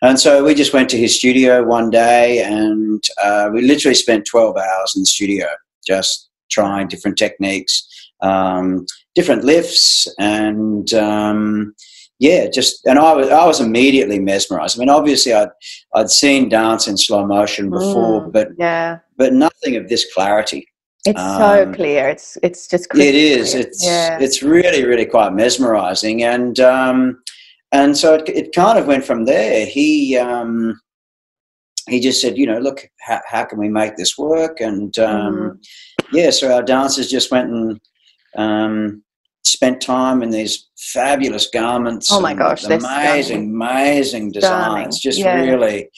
And 0.02 0.20
so 0.20 0.44
we 0.44 0.54
just 0.54 0.74
went 0.74 0.90
to 0.90 0.98
his 0.98 1.16
studio 1.16 1.64
one 1.64 1.90
day, 1.90 2.44
and 2.44 3.04
uh, 3.24 3.50
we 3.54 3.62
literally 3.62 3.96
spent 3.96 4.26
twelve 4.26 4.58
hours 4.58 4.94
in 4.96 5.04
the 5.04 5.14
studio 5.18 5.46
just 5.86 6.30
trying 6.50 6.88
different 6.88 7.18
techniques, 7.18 7.88
um, 8.22 8.86
different 9.14 9.44
lifts, 9.44 10.08
and 10.18 10.94
um, 10.94 11.76
yeah, 12.20 12.48
just 12.48 12.86
and 12.86 12.98
I 13.00 13.14
was 13.14 13.30
I 13.30 13.46
was 13.46 13.60
immediately 13.60 14.20
mesmerized. 14.20 14.78
I 14.78 14.80
mean, 14.80 14.90
obviously 14.90 15.34
I'd 15.34 15.50
I'd 15.96 16.10
seen 16.10 16.50
dance 16.50 16.88
in 16.88 16.98
slow 16.98 17.26
motion 17.26 17.70
before, 17.70 18.22
Mm, 18.28 18.32
but 18.32 18.48
yeah. 18.58 19.00
but 19.18 19.34
nothing 19.34 19.76
of 19.76 19.88
this 19.90 20.12
clarity. 20.14 20.68
It's 21.06 21.22
so 21.22 21.64
Um, 21.64 21.74
clear. 21.74 22.10
It's 22.10 22.38
it's 22.44 22.68
just 22.68 22.86
It 22.86 22.90
crystal 22.90 23.12
clear. 23.12 23.62
It's 23.68 23.86
yeah. 23.86 24.18
it's 24.20 24.42
really 24.44 24.84
really 24.86 25.06
quite 25.06 25.34
mesmerizing, 25.34 26.24
and 26.24 26.60
um, 26.60 27.20
and 27.72 27.96
so 27.98 28.16
it, 28.16 28.28
it 28.30 28.54
kind 28.54 28.78
of 28.80 28.88
went 28.88 29.06
from 29.06 29.26
there. 29.26 29.66
He 29.66 30.18
um, 30.18 30.80
he 31.90 32.00
just 32.02 32.20
said, 32.22 32.38
you 32.38 32.46
know, 32.46 32.60
look, 32.60 32.90
how, 33.00 33.22
how 33.30 33.46
can 33.46 33.60
we 33.60 33.70
make 33.70 33.96
this 33.96 34.18
work? 34.18 34.60
And 34.60 34.98
um, 35.00 35.36
Mm-hmm. 35.36 36.16
yeah, 36.18 36.32
so 36.32 36.54
our 36.54 36.62
dancers 36.64 37.10
just 37.10 37.32
went 37.32 37.50
and 37.50 37.80
um, 38.36 39.04
spent 39.52 39.82
time 39.82 40.22
in 40.24 40.30
these 40.30 40.68
fabulous 40.78 41.48
garments. 41.48 42.12
Oh 42.12 42.22
my 42.22 42.34
gosh, 42.34 42.64
amazing, 42.66 43.52
amazing 43.56 44.32
Stunning, 44.34 44.34
designs. 44.34 45.00
Just 45.00 45.20
yeah. 45.20 45.42
really, 45.42 45.90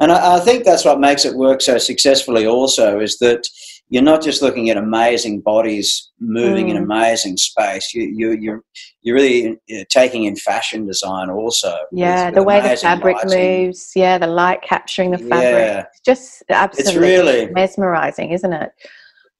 and 0.00 0.10
I, 0.12 0.36
I 0.36 0.40
think 0.40 0.64
that's 0.64 0.84
what 0.84 1.00
makes 1.00 1.24
it 1.24 1.36
work 1.36 1.60
so 1.60 1.78
successfully. 1.78 2.46
Also, 2.46 3.00
is 3.00 3.18
that 3.18 3.46
you're 3.90 4.02
not 4.02 4.22
just 4.22 4.40
looking 4.42 4.70
at 4.70 4.76
amazing 4.78 5.40
bodies 5.42 6.10
moving 6.18 6.70
in 6.70 6.76
Mm. 6.78 6.84
amazing 6.84 7.36
space. 7.36 7.92
You, 7.94 8.02
you, 8.14 8.30
you're 8.40 8.62
you're 9.02 9.14
really 9.14 9.58
uh, 9.72 9.84
taking 9.90 10.24
in 10.24 10.36
fashion 10.36 10.86
design 10.86 11.28
also. 11.30 11.76
Yeah, 11.92 12.26
with 12.26 12.34
the 12.36 12.42
way 12.42 12.60
the 12.62 12.76
fabric 12.78 13.16
lighting. 13.24 13.66
moves. 13.66 13.92
Yeah, 13.94 14.16
the 14.18 14.26
light 14.26 14.62
capturing 14.62 15.10
the 15.10 15.18
fabric. 15.18 15.40
Yeah. 15.42 15.80
It's 15.90 16.00
just 16.04 16.42
absolutely 16.48 17.00
really- 17.00 17.50
mesmerizing, 17.52 18.30
isn't 18.32 18.52
it? 18.52 18.72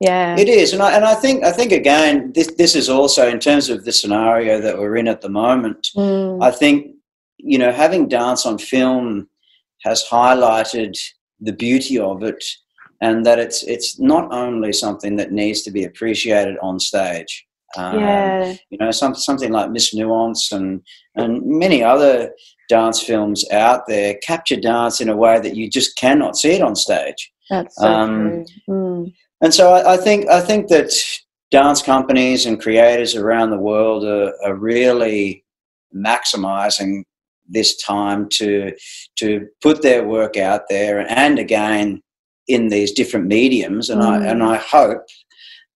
Yeah. 0.01 0.37
It 0.39 0.49
is, 0.49 0.73
and 0.73 0.83
I, 0.83 0.93
and 0.97 1.05
I 1.05 1.15
think 1.15 1.45
I 1.45 1.53
think 1.53 1.73
again, 1.73 2.33
this 2.35 2.53
this 2.59 2.75
is 2.75 2.89
also 2.89 3.29
in 3.29 3.39
terms 3.39 3.71
of 3.71 3.85
the 3.85 3.93
scenario 3.93 4.61
that 4.61 4.79
we're 4.79 4.97
in 4.97 5.09
at 5.09 5.21
the 5.21 5.29
moment. 5.29 5.89
Mm, 5.97 6.43
I 6.43 6.51
think 6.51 6.97
you 7.39 7.59
know 7.59 7.71
having 7.71 8.09
dance 8.09 8.45
on 8.45 8.59
film 8.59 9.29
has 9.83 10.05
highlighted 10.05 10.99
the 11.41 11.53
beauty 11.53 11.99
of 11.99 12.23
it, 12.23 12.45
and 13.01 13.25
that 13.25 13.39
it's 13.39 13.63
it's 13.63 13.99
not 13.99 14.33
only 14.33 14.73
something 14.73 15.17
that 15.17 15.33
needs 15.33 15.63
to 15.63 15.71
be 15.71 15.85
appreciated 15.85 16.57
on 16.61 16.81
stage. 16.81 17.47
Um, 17.77 17.99
yeah. 17.99 18.55
you 18.71 18.79
know, 18.79 18.93
some, 18.93 19.17
something 19.17 19.51
like 19.51 19.71
Miss 19.71 19.93
Nuance 19.95 20.53
and 20.53 20.81
and 21.17 21.43
many 21.45 21.83
other 21.83 22.31
dance 22.69 23.01
films 23.01 23.45
out 23.51 23.87
there 23.87 24.15
capture 24.23 24.57
dance 24.57 25.01
in 25.01 25.09
a 25.09 25.17
way 25.17 25.41
that 25.41 25.57
you 25.57 25.69
just 25.69 25.97
cannot 25.97 26.37
see 26.37 26.53
it 26.53 26.63
on 26.63 26.77
stage. 26.77 27.33
That's 27.51 27.77
so 27.77 27.87
um, 27.87 28.45
true. 28.67 28.75
Mm, 28.75 29.15
And 29.41 29.53
so 29.53 29.73
I, 29.73 29.95
I 29.95 29.97
think 29.97 30.29
I 30.29 30.41
think 30.41 30.69
that 30.69 30.93
dance 31.51 31.83
companies 31.83 32.47
and 32.47 32.61
creators 32.61 33.15
around 33.15 33.51
the 33.51 33.59
world 33.59 34.05
are, 34.05 34.33
are 34.45 34.55
really 34.55 35.45
maximizing 35.95 37.05
this 37.49 37.77
time 37.83 38.29
to 38.31 38.73
to 39.17 39.47
put 39.63 39.83
their 39.83 40.05
work 40.05 40.37
out 40.37 40.63
there 40.69 41.07
and 41.11 41.39
again 41.39 42.01
in 42.49 42.69
these 42.69 42.93
different 42.93 43.27
mediums 43.27 43.91
and 43.91 44.03
I 44.03 44.17
and 44.25 44.41
Mm. 44.41 44.49
I 44.49 44.57
hope 44.57 45.05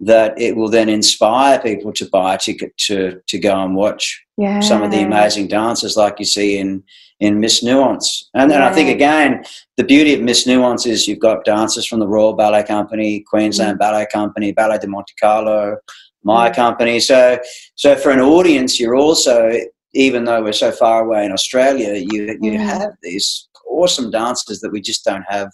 that 0.01 0.41
it 0.41 0.57
will 0.57 0.69
then 0.69 0.89
inspire 0.89 1.61
people 1.61 1.93
to 1.93 2.09
buy 2.11 2.35
a 2.35 2.39
ticket 2.39 2.77
to 2.87 3.21
to 3.27 3.39
go 3.39 3.63
and 3.63 3.75
watch 3.75 4.25
yeah. 4.37 4.61
some 4.61 4.83
of 4.83 4.91
the 4.91 5.03
amazing 5.03 5.49
dancers 5.49 5.97
like 5.97 6.19
you 6.19 6.25
see 6.25 6.59
in 6.59 6.83
in 7.21 7.41
Miss 7.41 7.63
Nuance. 7.63 8.29
And 8.35 8.51
then 8.51 8.63
I 8.63 8.73
think 8.73 8.89
again, 8.89 9.45
the 9.77 9.85
beauty 9.85 10.15
of 10.15 10.21
Miss 10.21 10.47
Nuance 10.47 10.87
is 10.87 11.09
you've 11.09 11.19
got 11.19 11.45
dancers 11.45 11.85
from 11.87 11.99
the 12.01 12.07
Royal 12.07 12.33
Ballet 12.35 12.63
Company, 12.65 13.21
Queensland 13.29 13.77
Mm. 13.77 13.81
Ballet 13.81 14.07
Company, 14.13 14.53
Ballet 14.53 14.79
de 14.79 14.87
Monte 14.87 15.15
Carlo, 15.21 15.77
my 16.23 16.49
Mm. 16.51 16.55
company. 16.55 17.01
So 17.01 17.39
so 17.75 17.97
for 17.97 18.11
an 18.11 18.21
audience, 18.21 18.79
you're 18.79 18.97
also 18.97 19.53
even 19.95 20.25
though 20.27 20.43
we're 20.43 20.53
so 20.53 20.71
far 20.71 21.05
away 21.05 21.25
in 21.25 21.33
Australia, 21.33 21.95
you 21.95 22.37
you 22.41 22.53
Mm. 22.53 22.59
have 22.59 22.91
these 23.03 23.49
awesome 23.69 24.11
dancers 24.11 24.61
that 24.61 24.71
we 24.71 24.81
just 24.81 25.05
don't 25.05 25.25
have 25.29 25.49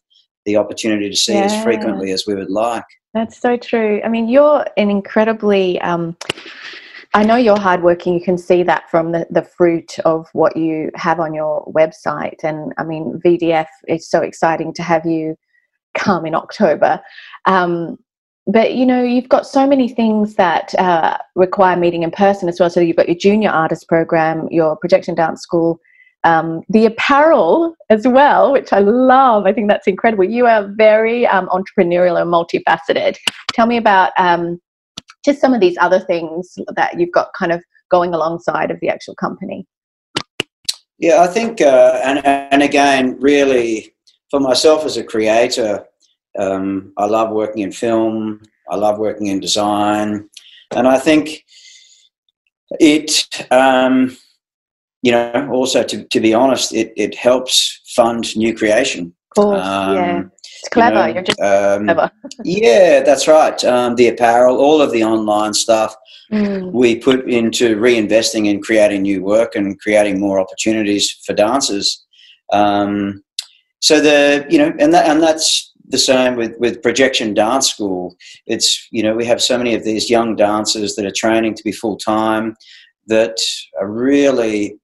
the 0.45 0.57
opportunity 0.57 1.09
to 1.09 1.17
see 1.17 1.35
Yeah. 1.35 1.45
as 1.45 1.63
frequently 1.63 2.11
as 2.13 2.27
we 2.27 2.35
would 2.35 2.51
like. 2.51 2.85
That's 3.15 3.39
so 3.41 3.57
true. 3.57 4.01
I 4.05 4.09
mean, 4.09 4.29
you're 4.29 4.67
an 4.77 4.91
incredibly. 4.91 5.81
Um, 5.81 6.17
I 7.15 7.23
know 7.23 7.37
you're 7.37 7.59
hardworking. 7.59 8.13
You 8.15 8.21
can 8.21 8.37
see 8.37 8.65
that 8.65 8.91
from 8.91 9.13
the, 9.13 9.25
the 9.31 9.43
fruit 9.43 9.99
of 10.01 10.27
what 10.33 10.57
you 10.57 10.91
have 10.97 11.21
on 11.21 11.33
your 11.33 11.65
website. 11.73 12.43
And 12.43 12.73
I 12.77 12.83
mean, 12.83 13.21
VDF 13.25 13.69
is 13.87 14.09
so 14.09 14.21
exciting 14.21 14.75
to 14.75 14.83
have 14.83 15.07
you 15.07 15.37
come 15.95 16.27
in 16.27 16.35
October. 16.35 17.01
Um, 17.47 17.99
but 18.49 18.75
you 18.75 18.85
know, 18.85 19.03
you've 19.03 19.29
got 19.29 19.47
so 19.47 19.65
many 19.65 19.89
things 19.89 20.35
that 20.35 20.75
uh, 20.75 21.17
require 21.37 21.77
meeting 21.77 22.03
in 22.03 22.11
person 22.11 22.49
as 22.49 22.59
well. 22.59 22.69
So 22.69 22.81
you've 22.81 22.97
got 22.97 23.09
your 23.09 23.17
junior 23.17 23.51
artist 23.51 23.89
program, 23.89 24.49
your 24.51 24.77
projection 24.77 25.15
dance 25.15 25.41
school, 25.41 25.81
um, 26.25 26.63
the 26.69 26.85
apparel 26.85 27.77
as 27.91 28.09
well, 28.09 28.53
which 28.53 28.73
I 28.73 28.81
love. 28.81 29.47
I 29.47 29.53
think 29.53 29.69
that's 29.69 29.87
incredible. 29.87 30.25
You 30.25 30.47
are 30.47 30.69
very 30.77 31.27
um, 31.29 31.49
entrepreneurial 31.49 32.21
and 32.21 32.31
multifaceted. 32.31 33.17
Tell 33.53 33.67
me 33.67 33.77
about 33.77 34.13
um, 34.19 34.61
just 35.25 35.41
some 35.41 35.55
of 35.55 35.61
these 35.61 35.77
other 35.81 36.01
things 36.01 36.59
that 36.77 36.99
you've 36.99 37.13
got 37.13 37.29
kind 37.39 37.53
of 37.53 37.63
going 37.91 38.15
alongside 38.15 38.71
of 38.71 38.79
the 38.81 38.89
actual 38.89 39.15
company. 39.15 39.67
Yeah, 40.99 41.23
I 41.23 41.27
think, 41.27 41.61
uh, 41.61 42.01
and 42.05 42.25
and 42.25 42.63
again, 42.63 43.17
really, 43.19 43.95
for 44.31 44.41
myself 44.41 44.85
as 44.85 44.97
a 44.97 45.05
creator, 45.05 45.85
um, 46.39 46.93
I 46.97 47.07
love 47.07 47.31
working 47.31 47.63
in 47.63 47.73
film. 47.73 48.43
I 48.71 48.77
love 48.77 48.99
working 48.99 49.27
in 49.27 49.41
design, 49.41 50.29
and 50.75 50.89
I 50.89 50.99
think 50.99 51.45
it, 52.81 53.27
um, 53.51 54.17
you 55.03 55.13
know, 55.13 55.51
also 55.53 55.83
to 55.83 56.05
to 56.05 56.21
be 56.21 56.33
honest, 56.33 56.73
it 56.73 56.93
it 56.97 57.15
helps 57.15 57.81
fund 57.95 58.37
new 58.37 58.55
creation. 58.55 59.15
Course, 59.35 59.61
Um, 59.67 59.95
yeah. 59.95 60.23
It's 60.43 60.69
clever. 60.71 61.09
You 61.09 61.19
are 61.19 61.23
just 61.23 61.41
um, 61.41 61.85
clever. 61.85 62.11
yeah, 62.45 63.03
that's 63.03 63.27
right. 63.27 63.63
Um, 63.65 63.97
the 63.97 64.09
apparel, 64.09 64.59
all 64.59 64.81
of 64.81 64.93
the 64.93 65.05
online 65.05 65.55
stuff, 65.55 65.95
Mm, 66.33 66.73
we 66.73 66.97
put 66.97 67.29
into 67.29 67.77
reinvesting 67.77 68.47
in 68.47 68.63
creating 68.63 69.03
new 69.03 69.23
work 69.23 69.55
and 69.55 69.79
creating 69.79 70.19
more 70.19 70.41
opportunities 70.41 71.21
for 71.25 71.35
dancers. 71.35 72.05
Um, 72.53 73.23
so 73.81 74.01
the 74.01 74.47
you 74.49 74.59
know, 74.59 74.73
and 74.79 74.93
that 74.95 75.07
and 75.09 75.23
that's 75.23 75.73
the 75.87 75.99
same 75.99 76.37
with 76.37 76.53
with 76.59 76.83
projection 76.83 77.35
dance 77.35 77.71
school. 77.71 78.17
It's 78.47 78.89
you 78.91 79.03
know 79.03 79.15
we 79.15 79.27
have 79.27 79.43
so 79.43 79.59
many 79.59 79.75
of 79.75 79.85
these 79.85 80.09
young 80.09 80.35
dancers 80.35 80.95
that 80.95 81.05
are 81.05 81.13
training 81.13 81.55
to 81.55 81.63
be 81.63 81.73
full 81.73 81.99
time 81.99 82.57
that 83.07 83.37
are 83.79 83.91
really 83.91 84.79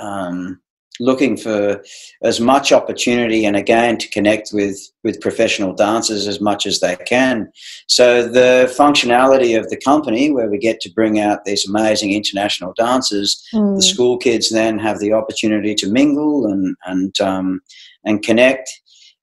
um, 0.00 0.58
looking 1.00 1.36
for 1.36 1.82
as 2.22 2.40
much 2.40 2.72
opportunity 2.72 3.44
and 3.44 3.56
again 3.56 3.98
to 3.98 4.08
connect 4.08 4.50
with 4.52 4.78
with 5.04 5.20
professional 5.20 5.72
dancers 5.72 6.26
as 6.26 6.40
much 6.40 6.66
as 6.66 6.80
they 6.80 6.96
can. 6.96 7.50
So 7.86 8.26
the 8.26 8.72
functionality 8.76 9.58
of 9.58 9.68
the 9.68 9.80
company 9.80 10.30
where 10.30 10.48
we 10.48 10.58
get 10.58 10.80
to 10.80 10.92
bring 10.92 11.20
out 11.20 11.44
these 11.44 11.68
amazing 11.68 12.12
international 12.12 12.72
dancers 12.76 13.46
mm, 13.52 13.76
the 13.76 13.82
school 13.82 14.16
kids 14.18 14.50
then 14.50 14.78
have 14.78 14.98
the 14.98 15.12
opportunity 15.12 15.74
to 15.76 15.90
mingle 15.90 16.46
and 16.46 16.76
and 16.86 17.20
um, 17.20 17.60
and 18.04 18.22
connect. 18.22 18.70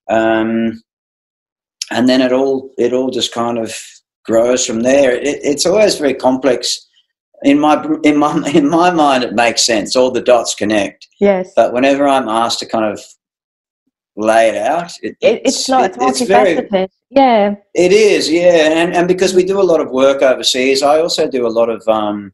Um, 0.10 0.84
and 1.92 2.10
then 2.10 2.22
it 2.22 2.32
all 2.32 2.72
it 2.78 2.94
all 2.94 3.10
just 3.10 3.34
kind 3.34 3.58
of 3.58 3.76
grows 4.26 4.66
from 4.66 4.82
there. 4.82 5.12
It, 5.12 5.40
it's 5.44 5.66
always 5.66 5.98
very 5.98 6.14
complex 6.14 6.88
in 7.44 7.60
my 7.60 7.76
in 8.04 8.18
my 8.18 8.34
in 8.54 8.70
my 8.70 8.90
mind 8.92 9.24
it 9.24 9.34
makes 9.34 9.66
sense 9.66 9.96
all 9.96 10.12
the 10.12 10.22
dots 10.22 10.56
connect 10.56 11.08
yes. 11.20 11.52
but 11.56 11.74
whenever 11.74 12.08
I'm 12.08 12.28
asked 12.30 12.60
to 12.60 12.66
kind 12.66 12.86
of 12.86 13.00
lay 14.16 14.50
it 14.50 14.56
out, 14.56 14.92
it, 15.02 15.16
It, 15.22 15.42
it's 15.46 15.68
not. 15.68 15.92
it- 15.92 15.98
It's 16.02 16.22
very 16.22 16.68
yeah. 17.10 17.56
it 17.74 17.92
is, 17.92 18.30
yeah, 18.30 18.70
and 18.80 18.94
and 18.96 19.08
because 19.08 19.34
we 19.34 19.44
do 19.44 19.60
a 19.60 19.68
lot 19.72 19.80
of 19.82 19.90
work 19.92 20.22
overseas, 20.22 20.82
I 20.84 21.00
also 21.00 21.28
do 21.28 21.48
a 21.48 21.54
lot 21.60 21.70
of 21.70 21.82
um, 21.88 22.32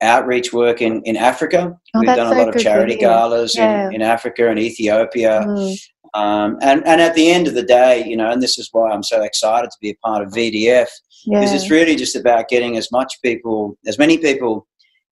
outreach 0.00 0.52
work 0.52 0.80
in 0.82 1.02
in 1.04 1.16
Africa. 1.16 1.60
Oh, 1.94 2.00
We've 2.00 2.06
done 2.16 2.32
a 2.32 2.36
so 2.36 2.38
lot 2.44 2.48
of 2.54 2.60
charity 2.62 2.96
galas 2.96 3.54
Yeah. 3.56 3.86
in, 3.88 3.94
in 3.96 4.02
Africa 4.02 4.48
and 4.50 4.58
Ethiopia, 4.58 5.34
Mm, 5.46 5.76
um, 6.14 6.58
and 6.68 6.78
and 6.90 7.00
at 7.00 7.14
the 7.14 7.30
end 7.30 7.46
of 7.48 7.54
the 7.54 7.62
day, 7.80 8.04
you 8.10 8.16
know, 8.16 8.28
and 8.32 8.42
this 8.42 8.58
is 8.58 8.68
why 8.72 8.90
I'm 8.90 9.04
so 9.04 9.22
excited 9.22 9.70
to 9.70 9.78
be 9.80 9.90
a 9.90 9.98
part 10.06 10.20
of 10.24 10.32
VDF 10.32 10.88
because 11.26 11.50
yeah. 11.50 11.56
it's 11.56 11.70
really 11.70 11.96
just 11.96 12.16
about 12.16 12.48
getting 12.48 12.76
as 12.76 12.90
much 12.92 13.14
people, 13.22 13.78
as 13.86 13.98
many 13.98 14.18
people 14.18 14.66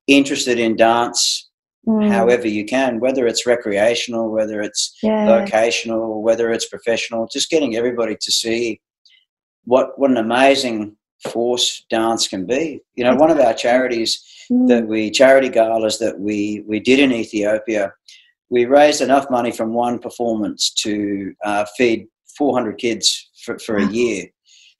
interested 0.06 0.58
in 0.58 0.76
dance 0.76 1.44
Mm, 1.86 2.10
however 2.10 2.46
you 2.46 2.66
can, 2.66 3.00
whether 3.00 3.26
it's 3.26 3.46
recreational, 3.46 4.30
whether 4.30 4.60
it's 4.60 4.98
yeah. 5.02 5.24
vocational, 5.24 6.22
whether 6.22 6.50
it's 6.50 6.68
professional, 6.68 7.26
just 7.32 7.48
getting 7.48 7.76
everybody 7.76 8.14
to 8.20 8.30
see 8.30 8.78
what 9.64 9.98
what 9.98 10.10
an 10.10 10.18
amazing 10.18 10.96
force 11.26 11.86
dance 11.88 12.28
can 12.28 12.44
be. 12.44 12.80
You 12.94 13.04
know, 13.04 13.14
one 13.14 13.30
of 13.30 13.38
our 13.38 13.54
charities 13.54 14.22
Mm, 14.50 14.66
that 14.68 14.86
we 14.86 15.10
charity 15.10 15.50
galas 15.50 15.98
that 15.98 16.18
we 16.18 16.64
we 16.66 16.80
did 16.80 16.98
in 16.98 17.12
Ethiopia, 17.12 17.92
we 18.48 18.64
raised 18.64 19.02
enough 19.02 19.26
money 19.30 19.52
from 19.52 19.74
one 19.74 19.98
performance 19.98 20.72
to 20.84 21.34
uh, 21.44 21.66
feed 21.76 22.06
400 22.38 22.78
kids 22.78 23.28
for, 23.44 23.58
for 23.58 23.76
a 23.76 23.86
year 23.86 24.24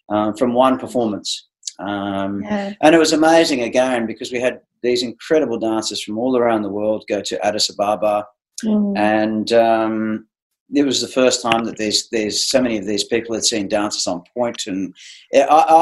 um, 0.09 0.35
from 0.37 0.55
one 0.55 0.79
performance. 0.79 1.49
Um, 1.79 2.43
yeah. 2.43 2.75
And 2.83 2.95
it 2.95 2.99
was 2.99 3.13
amazing 3.13 3.63
again 3.63 4.07
because 4.07 4.33
we 4.33 4.41
had 4.41 4.61
these 4.83 5.03
incredible 5.03 5.59
dancers 5.59 6.03
from 6.03 6.19
all 6.19 6.37
around 6.37 6.63
the 6.63 6.69
world 6.69 7.05
go 7.09 7.21
to 7.21 7.47
Addis 7.47 7.71
Ababa, 7.71 8.27
mm. 8.65 8.97
and 8.97 9.53
um, 9.53 10.27
it 10.75 10.85
was 10.85 11.01
the 11.01 11.09
first 11.09 11.43
time 11.43 11.65
that 11.65 11.79
there's 11.79 12.09
there's 12.11 12.49
so 12.49 12.61
many 12.61 12.79
of 12.79 12.87
these 12.87 13.05
people 13.05 13.35
had 13.35 13.45
seen 13.45 13.69
dancers 13.69 14.07
on 14.07 14.23
point, 14.37 14.67
and 14.67 14.95
I, 15.35 15.41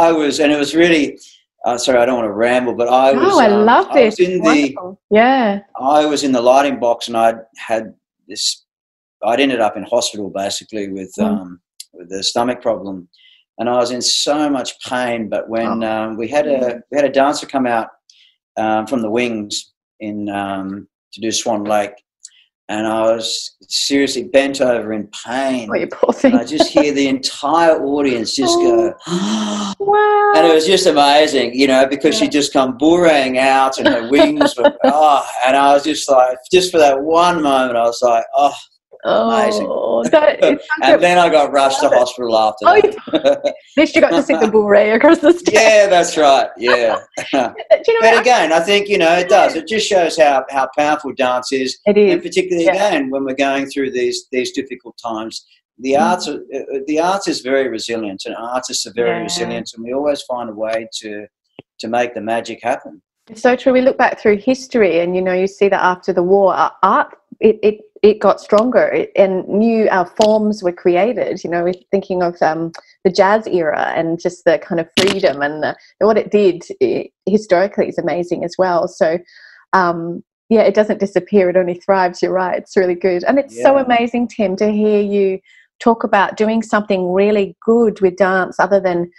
I 0.08 0.12
was, 0.12 0.40
and 0.40 0.52
it 0.52 0.58
was 0.58 0.74
really. 0.74 1.18
Uh, 1.64 1.76
sorry, 1.76 1.98
I 1.98 2.06
don't 2.06 2.14
want 2.14 2.28
to 2.28 2.32
ramble, 2.32 2.74
but 2.74 2.86
I 2.86 3.12
was. 3.12 3.38
I 3.38 3.50
um, 3.50 3.64
love 3.64 3.92
this. 3.92 4.20
I 4.20 4.22
was 4.22 4.28
in 4.28 4.40
the, 4.40 4.96
yeah. 5.10 5.60
I 5.80 6.06
was 6.06 6.22
in 6.22 6.30
the 6.30 6.40
lighting 6.40 6.78
box, 6.78 7.08
and 7.08 7.16
I 7.16 7.34
had 7.56 7.92
this. 8.28 8.64
I'd 9.24 9.40
ended 9.40 9.58
up 9.60 9.76
in 9.76 9.82
hospital 9.82 10.30
basically 10.30 10.92
with 10.92 11.12
mm. 11.18 11.24
um, 11.24 11.60
with 11.92 12.12
a 12.12 12.22
stomach 12.22 12.62
problem, 12.62 13.08
and 13.58 13.68
I 13.68 13.76
was 13.76 13.90
in 13.90 14.02
so 14.02 14.48
much 14.50 14.78
pain. 14.80 15.28
But 15.28 15.48
when 15.48 15.82
oh. 15.82 15.90
um, 15.90 16.16
we 16.16 16.28
had 16.28 16.46
a 16.46 16.82
we 16.90 16.96
had 16.96 17.04
a 17.04 17.12
dancer 17.12 17.46
come 17.46 17.66
out 17.66 17.88
um, 18.56 18.86
from 18.86 19.02
the 19.02 19.10
wings 19.10 19.72
in 20.00 20.28
um, 20.28 20.88
to 21.12 21.20
do 21.20 21.30
Swan 21.30 21.64
Lake, 21.64 21.94
and 22.68 22.86
I 22.86 23.02
was 23.02 23.56
seriously 23.68 24.24
bent 24.24 24.60
over 24.60 24.92
in 24.92 25.08
pain. 25.24 25.68
Oh, 25.70 25.76
you 25.76 25.86
poor 25.86 26.12
thing. 26.12 26.32
And 26.32 26.40
I 26.40 26.44
just 26.44 26.68
hear 26.70 26.92
the 26.92 27.06
entire 27.06 27.80
audience 27.80 28.34
just 28.34 28.56
oh. 28.58 28.90
go, 28.90 29.74
wow. 29.84 30.32
And 30.34 30.46
it 30.46 30.54
was 30.54 30.66
just 30.66 30.86
amazing, 30.86 31.54
you 31.54 31.68
know, 31.68 31.86
because 31.86 32.14
yeah. 32.14 32.26
she 32.26 32.28
just 32.28 32.52
come 32.52 32.76
boorang 32.76 33.38
out 33.38 33.78
and 33.78 33.86
her 33.86 34.08
wings 34.10 34.56
were, 34.56 34.76
oh, 34.84 35.26
and 35.46 35.56
I 35.56 35.74
was 35.74 35.84
just 35.84 36.10
like, 36.10 36.38
just 36.52 36.72
for 36.72 36.78
that 36.78 37.00
one 37.00 37.42
moment, 37.42 37.76
I 37.76 37.82
was 37.82 38.02
like, 38.02 38.24
oh. 38.34 38.54
Oh, 39.08 40.02
that, 40.10 40.42
and 40.82 41.02
then 41.02 41.18
I 41.18 41.28
got 41.28 41.52
rushed 41.52 41.80
to 41.80 41.88
hospital 41.88 42.36
after 42.36 42.66
oh, 42.66 42.80
that. 42.80 43.46
At 43.46 43.54
least 43.76 43.94
you 43.94 44.00
got 44.00 44.10
to 44.10 44.22
see 44.22 44.36
the 44.36 44.50
beret 44.50 44.96
across 44.96 45.18
the 45.18 45.32
stage. 45.32 45.54
Yeah, 45.54 45.86
that's 45.86 46.16
right. 46.16 46.48
Yeah. 46.56 46.98
you 47.32 47.38
know 47.38 48.00
but 48.00 48.20
again, 48.20 48.52
I 48.52 48.60
think, 48.60 48.88
you 48.88 48.98
know, 48.98 49.12
it 49.12 49.28
does. 49.28 49.54
It 49.54 49.68
just 49.68 49.86
shows 49.86 50.18
how, 50.18 50.44
how 50.50 50.68
powerful 50.76 51.12
dance 51.14 51.52
is. 51.52 51.78
It 51.86 51.96
is. 51.96 52.14
And 52.14 52.22
particularly, 52.22 52.66
yeah. 52.66 52.74
again, 52.74 53.10
when 53.10 53.24
we're 53.24 53.34
going 53.34 53.66
through 53.66 53.92
these, 53.92 54.26
these 54.32 54.50
difficult 54.52 54.98
times, 55.02 55.46
the 55.78 55.92
mm. 55.92 56.00
arts 56.00 56.28
are, 56.28 56.40
uh, 56.54 56.76
uh, 56.76 56.80
the 56.86 56.98
arts 56.98 57.28
is 57.28 57.40
very 57.40 57.68
resilient 57.68 58.22
and 58.26 58.34
artists 58.34 58.86
are 58.86 58.92
very 58.94 59.18
yeah. 59.18 59.22
resilient 59.22 59.70
and 59.74 59.84
we 59.84 59.92
always 59.92 60.22
find 60.22 60.50
a 60.50 60.54
way 60.54 60.88
to 61.00 61.26
to 61.78 61.88
make 61.88 62.14
the 62.14 62.20
magic 62.20 62.60
happen 62.62 63.02
it's 63.28 63.42
so 63.42 63.54
true 63.54 63.72
we 63.72 63.82
look 63.82 63.98
back 63.98 64.18
through 64.18 64.38
history 64.38 65.00
and 65.00 65.14
you 65.14 65.20
know 65.20 65.34
you 65.34 65.46
see 65.46 65.68
that 65.68 65.82
after 65.82 66.12
the 66.12 66.22
war 66.22 66.54
art 66.82 67.14
it, 67.40 67.58
it 67.62 67.80
it 68.06 68.20
got 68.20 68.40
stronger 68.40 69.06
and 69.16 69.46
new 69.48 69.88
uh, 69.88 70.04
forms 70.04 70.62
were 70.62 70.72
created. 70.72 71.42
You 71.42 71.50
know, 71.50 71.64
we're 71.64 71.74
thinking 71.90 72.22
of 72.22 72.40
um, 72.40 72.70
the 73.04 73.10
jazz 73.10 73.46
era 73.48 73.92
and 73.96 74.20
just 74.20 74.44
the 74.44 74.58
kind 74.58 74.80
of 74.80 74.88
freedom 74.96 75.42
and, 75.42 75.62
the, 75.62 75.76
what 75.98 76.16
it 76.16 76.30
did 76.30 76.62
it, 76.80 77.10
historically 77.26 77.88
is 77.88 77.98
amazing 77.98 78.44
as 78.44 78.54
well. 78.58 78.86
So, 78.86 79.18
um, 79.72 80.22
yeah, 80.48 80.62
it 80.62 80.74
doesn't 80.74 81.00
disappear; 81.00 81.50
it 81.50 81.56
only 81.56 81.74
thrives. 81.74 82.22
You're 82.22 82.32
right; 82.32 82.56
it's 82.56 82.76
really 82.76 82.94
good, 82.94 83.24
and 83.24 83.36
it's 83.36 83.56
yeah. 83.56 83.64
so 83.64 83.78
amazing, 83.78 84.28
Tim, 84.28 84.54
to 84.58 84.70
hear 84.70 85.02
you 85.02 85.40
talk 85.80 86.04
about 86.04 86.36
doing 86.36 86.62
something 86.62 87.12
really 87.12 87.56
good 87.64 88.00
with 88.00 88.16
dance, 88.16 88.60
other 88.60 88.78
than 88.78 89.10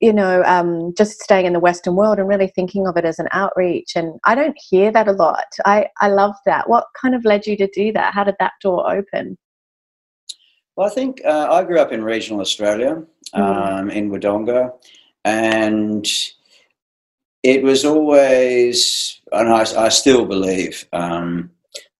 you 0.00 0.12
know, 0.12 0.42
um, 0.44 0.94
just 0.96 1.20
staying 1.20 1.46
in 1.46 1.52
the 1.52 1.60
Western 1.60 1.94
world 1.94 2.18
and 2.18 2.26
really 2.26 2.48
thinking 2.48 2.86
of 2.86 2.96
it 2.96 3.04
as 3.04 3.18
an 3.18 3.28
outreach. 3.32 3.92
And 3.94 4.18
I 4.24 4.34
don't 4.34 4.56
hear 4.70 4.90
that 4.90 5.08
a 5.08 5.12
lot. 5.12 5.44
I, 5.66 5.88
I 6.00 6.08
love 6.08 6.34
that. 6.46 6.68
What 6.68 6.86
kind 7.00 7.14
of 7.14 7.24
led 7.24 7.46
you 7.46 7.56
to 7.58 7.68
do 7.68 7.92
that? 7.92 8.14
How 8.14 8.24
did 8.24 8.36
that 8.40 8.52
door 8.62 8.90
open? 8.90 9.36
Well, 10.76 10.88
I 10.88 10.90
think 10.90 11.20
uh, 11.24 11.48
I 11.50 11.64
grew 11.64 11.78
up 11.78 11.92
in 11.92 12.02
regional 12.02 12.40
Australia, 12.40 13.02
mm. 13.34 13.38
um, 13.38 13.90
in 13.90 14.10
Wodonga, 14.10 14.72
and 15.26 16.06
it 17.42 17.62
was 17.62 17.84
always, 17.84 19.20
and 19.32 19.50
I, 19.50 19.66
I 19.76 19.88
still 19.90 20.24
believe 20.24 20.86
um, 20.94 21.50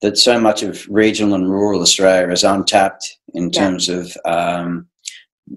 that 0.01 0.16
so 0.16 0.40
much 0.40 0.62
of 0.62 0.87
regional 0.88 1.35
and 1.35 1.51
rural 1.51 1.83
Australia 1.83 2.33
is 2.33 2.44
untapped 2.44 3.18
in 3.35 3.51
yeah. 3.51 3.61
terms 3.61 3.90
of, 3.90 4.16
um, 4.24 4.87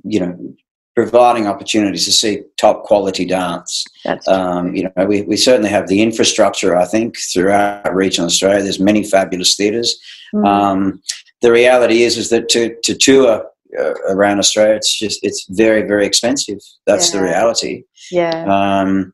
you 0.03 0.19
know, 0.19 0.55
providing 0.95 1.47
opportunities 1.47 2.05
to 2.05 2.11
see 2.11 2.41
top 2.57 2.83
quality 2.83 3.25
dance. 3.25 3.83
Um, 4.27 4.75
you 4.75 4.83
know, 4.83 5.05
we, 5.05 5.23
we 5.23 5.37
certainly 5.37 5.69
have 5.69 5.87
the 5.87 6.01
infrastructure, 6.01 6.75
I 6.75 6.85
think, 6.85 7.17
throughout 7.31 7.93
regional 7.95 8.27
Australia. 8.27 8.61
There's 8.61 8.79
many 8.79 9.03
fabulous 9.03 9.55
theatres. 9.55 9.99
Mm. 10.35 10.45
Um, 10.45 11.01
the 11.41 11.51
reality 11.51 12.03
is, 12.03 12.17
is 12.17 12.29
that 12.29 12.47
to, 12.49 12.75
to 12.83 12.95
tour 12.95 13.45
uh, 13.79 13.93
around 14.09 14.37
Australia, 14.37 14.75
it's 14.75 14.97
just, 14.97 15.19
it's 15.23 15.47
very, 15.49 15.81
very 15.81 16.05
expensive. 16.05 16.59
That's 16.85 17.11
yeah. 17.11 17.19
the 17.19 17.25
reality. 17.25 17.83
Yeah. 18.11 18.45
Um, 18.45 19.13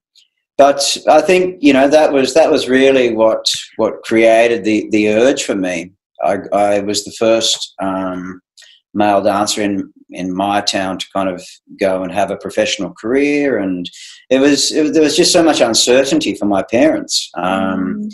but 0.58 0.98
I 1.08 1.22
think, 1.22 1.60
you 1.62 1.72
know, 1.72 1.88
that 1.88 2.12
was, 2.12 2.34
that 2.34 2.52
was 2.52 2.68
really 2.68 3.16
what, 3.16 3.46
what 3.78 4.04
created 4.04 4.66
the, 4.66 4.90
the 4.92 5.14
urge 5.14 5.44
for 5.44 5.56
me. 5.56 5.94
I, 6.22 6.40
I 6.52 6.80
was 6.82 7.06
the 7.06 7.14
first, 7.14 7.74
um, 7.82 8.42
male 8.94 9.22
dancer 9.22 9.62
in 9.62 9.92
in 10.12 10.34
my 10.34 10.62
town 10.62 10.98
to 10.98 11.06
kind 11.14 11.30
of 11.30 11.44
go 11.80 12.02
and 12.02 12.12
have 12.12 12.32
a 12.32 12.38
professional 12.38 12.92
career, 12.94 13.58
and 13.58 13.90
it 14.30 14.40
was, 14.40 14.72
it, 14.72 14.94
there 14.94 15.04
was 15.04 15.16
just 15.16 15.32
so 15.32 15.44
much 15.44 15.62
uncertainty 15.62 16.36
for 16.36 16.46
my 16.46 16.64
parents. 16.64 17.30
Um, 17.36 18.02
mm. 18.02 18.14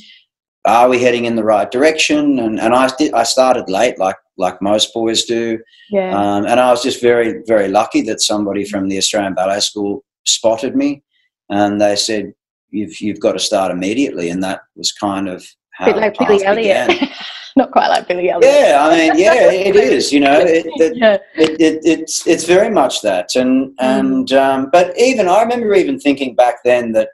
Are 0.65 0.89
we 0.89 1.01
heading 1.01 1.25
in 1.25 1.35
the 1.35 1.43
right 1.43 1.69
direction? 1.69 2.39
And 2.39 2.59
and 2.59 2.73
I 2.73 2.89
did, 2.97 3.13
I 3.13 3.23
started 3.23 3.69
late, 3.69 3.99
like 3.99 4.17
like 4.37 4.61
most 4.61 4.93
boys 4.93 5.23
do. 5.23 5.59
Yeah. 5.89 6.09
Um, 6.09 6.45
and 6.45 6.59
I 6.59 6.71
was 6.71 6.83
just 6.83 7.01
very 7.01 7.41
very 7.45 7.67
lucky 7.67 8.01
that 8.03 8.21
somebody 8.21 8.65
from 8.65 8.89
the 8.89 8.97
Australian 8.97 9.35
Ballet 9.35 9.59
School 9.59 10.03
spotted 10.25 10.75
me, 10.75 11.03
and 11.49 11.79
they 11.79 11.95
said 11.95 12.33
you've 12.71 12.99
you've 12.99 13.19
got 13.19 13.33
to 13.33 13.39
start 13.39 13.71
immediately, 13.71 14.29
and 14.29 14.43
that 14.43 14.61
was 14.75 14.91
kind 14.91 15.29
of 15.29 15.45
how 15.73 15.85
bit 15.85 15.97
like 15.97 16.17
Billy 16.17 16.43
Elliot. 16.43 17.09
not 17.57 17.71
quite 17.71 17.87
like 17.87 18.07
Billy 18.07 18.29
Elliot. 18.29 18.53
Yeah, 18.53 18.85
I 18.85 18.97
mean, 18.97 19.19
yeah, 19.19 19.51
it 19.51 19.75
is. 19.93 20.11
You 20.11 20.19
know, 20.19 20.39
it, 20.39 20.65
it, 20.65 20.97
yeah. 20.97 21.17
it, 21.35 21.51
it, 21.61 21.79
it's 21.85 22.27
it's 22.27 22.45
very 22.45 22.69
much 22.69 23.01
that, 23.01 23.29
and 23.35 23.69
mm. 23.69 23.73
and 23.79 24.31
um, 24.33 24.69
but 24.71 24.97
even 24.99 25.29
I 25.29 25.41
remember 25.41 25.73
even 25.73 25.99
thinking 25.99 26.35
back 26.35 26.55
then 26.65 26.91
that 26.93 27.09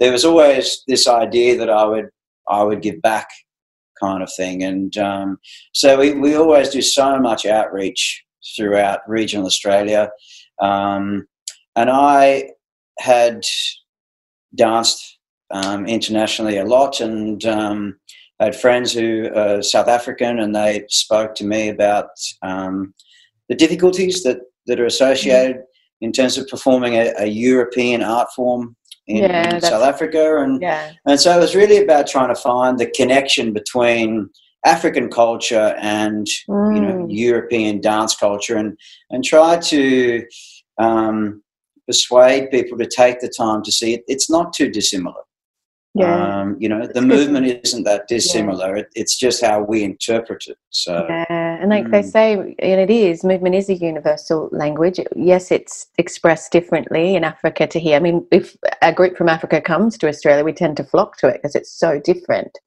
there 0.00 0.10
was 0.10 0.24
always 0.24 0.82
this 0.88 1.06
idea 1.06 1.56
that 1.58 1.70
I 1.70 1.84
would 1.84 2.08
I 2.48 2.64
would 2.64 2.82
give 2.82 3.00
back, 3.00 3.28
kind 4.00 4.22
of 4.24 4.32
thing, 4.36 4.64
and 4.64 4.96
um, 4.98 5.38
so 5.72 5.98
we 5.98 6.14
we 6.14 6.34
always 6.34 6.70
do 6.70 6.82
so 6.82 7.20
much 7.20 7.46
outreach 7.46 8.24
throughout 8.56 9.00
regional 9.06 9.46
Australia, 9.46 10.10
um, 10.60 11.28
and 11.76 11.90
I 11.90 12.50
had 12.98 13.42
danced 14.56 15.18
um, 15.52 15.86
internationally 15.86 16.56
a 16.58 16.64
lot 16.64 17.00
and 17.00 17.44
um, 17.44 17.98
I 18.38 18.46
had 18.46 18.56
friends 18.56 18.92
who 18.92 19.30
are 19.34 19.62
South 19.62 19.88
African, 19.88 20.38
and 20.38 20.54
they 20.54 20.84
spoke 20.88 21.34
to 21.36 21.44
me 21.44 21.68
about 21.68 22.08
um, 22.42 22.94
the 23.48 23.54
difficulties 23.54 24.22
that, 24.24 24.40
that 24.66 24.80
are 24.80 24.86
associated 24.86 25.62
in 26.00 26.12
terms 26.12 26.36
of 26.36 26.46
performing 26.48 26.94
a, 26.94 27.12
a 27.18 27.26
European 27.26 28.02
art 28.02 28.28
form 28.34 28.76
in, 29.06 29.18
yeah, 29.18 29.58
South 29.60 29.84
Africa, 29.84 30.38
and 30.38 30.60
yeah. 30.60 30.92
and 31.06 31.20
so 31.20 31.36
it 31.36 31.40
was 31.40 31.54
really 31.54 31.78
about 31.78 32.08
trying 32.08 32.28
to 32.34 32.40
find 32.40 32.78
the 32.78 32.90
connection 32.90 33.52
between 33.52 34.28
African 34.64 35.08
culture 35.08 35.76
and 35.80 36.26
mm. 36.48 36.74
you 36.74 36.80
know 36.80 36.94
mm. 36.94 37.06
European 37.08 37.80
dance 37.80 38.16
culture, 38.16 38.56
and 38.56 38.76
and 39.10 39.24
try 39.24 39.58
to 39.58 40.26
um, 40.78 41.42
persuade 41.86 42.50
people 42.50 42.76
to 42.78 42.86
take 42.86 43.20
the 43.20 43.28
time 43.28 43.62
to 43.62 43.72
see 43.72 43.94
it. 43.94 44.02
It's 44.08 44.28
not 44.28 44.52
too 44.52 44.70
dissimilar. 44.70 45.22
Yeah. 45.98 46.40
Um, 46.40 46.56
you 46.58 46.68
know, 46.68 46.86
the 46.86 47.00
movement 47.00 47.46
isn't 47.64 47.84
that 47.84 48.06
dissimilar. 48.06 48.76
Yeah. 48.76 48.82
It, 48.82 48.88
it's 48.94 49.16
just 49.16 49.42
how 49.44 49.62
we 49.62 49.82
interpret 49.82 50.46
it. 50.46 50.58
So 50.70 51.06
yeah, 51.08 51.58
and 51.60 51.70
like 51.70 51.86
mm. 51.86 51.90
they 51.90 52.02
say, 52.02 52.34
and 52.34 52.80
it 52.80 52.90
is 52.90 53.24
movement 53.24 53.54
is 53.54 53.70
a 53.70 53.74
universal 53.74 54.48
language. 54.52 55.00
Yes, 55.14 55.50
it's 55.50 55.86
expressed 55.96 56.52
differently 56.52 57.16
in 57.16 57.24
Africa 57.24 57.66
to 57.68 57.80
here. 57.80 57.96
I 57.96 58.00
mean, 58.00 58.26
if 58.30 58.56
a 58.82 58.92
group 58.92 59.16
from 59.16 59.28
Africa 59.28 59.60
comes 59.60 59.96
to 59.98 60.08
Australia, 60.08 60.44
we 60.44 60.52
tend 60.52 60.76
to 60.76 60.84
flock 60.84 61.16
to 61.18 61.28
it 61.28 61.40
because 61.40 61.54
it's 61.54 61.72
so 61.72 61.98
different. 62.00 62.58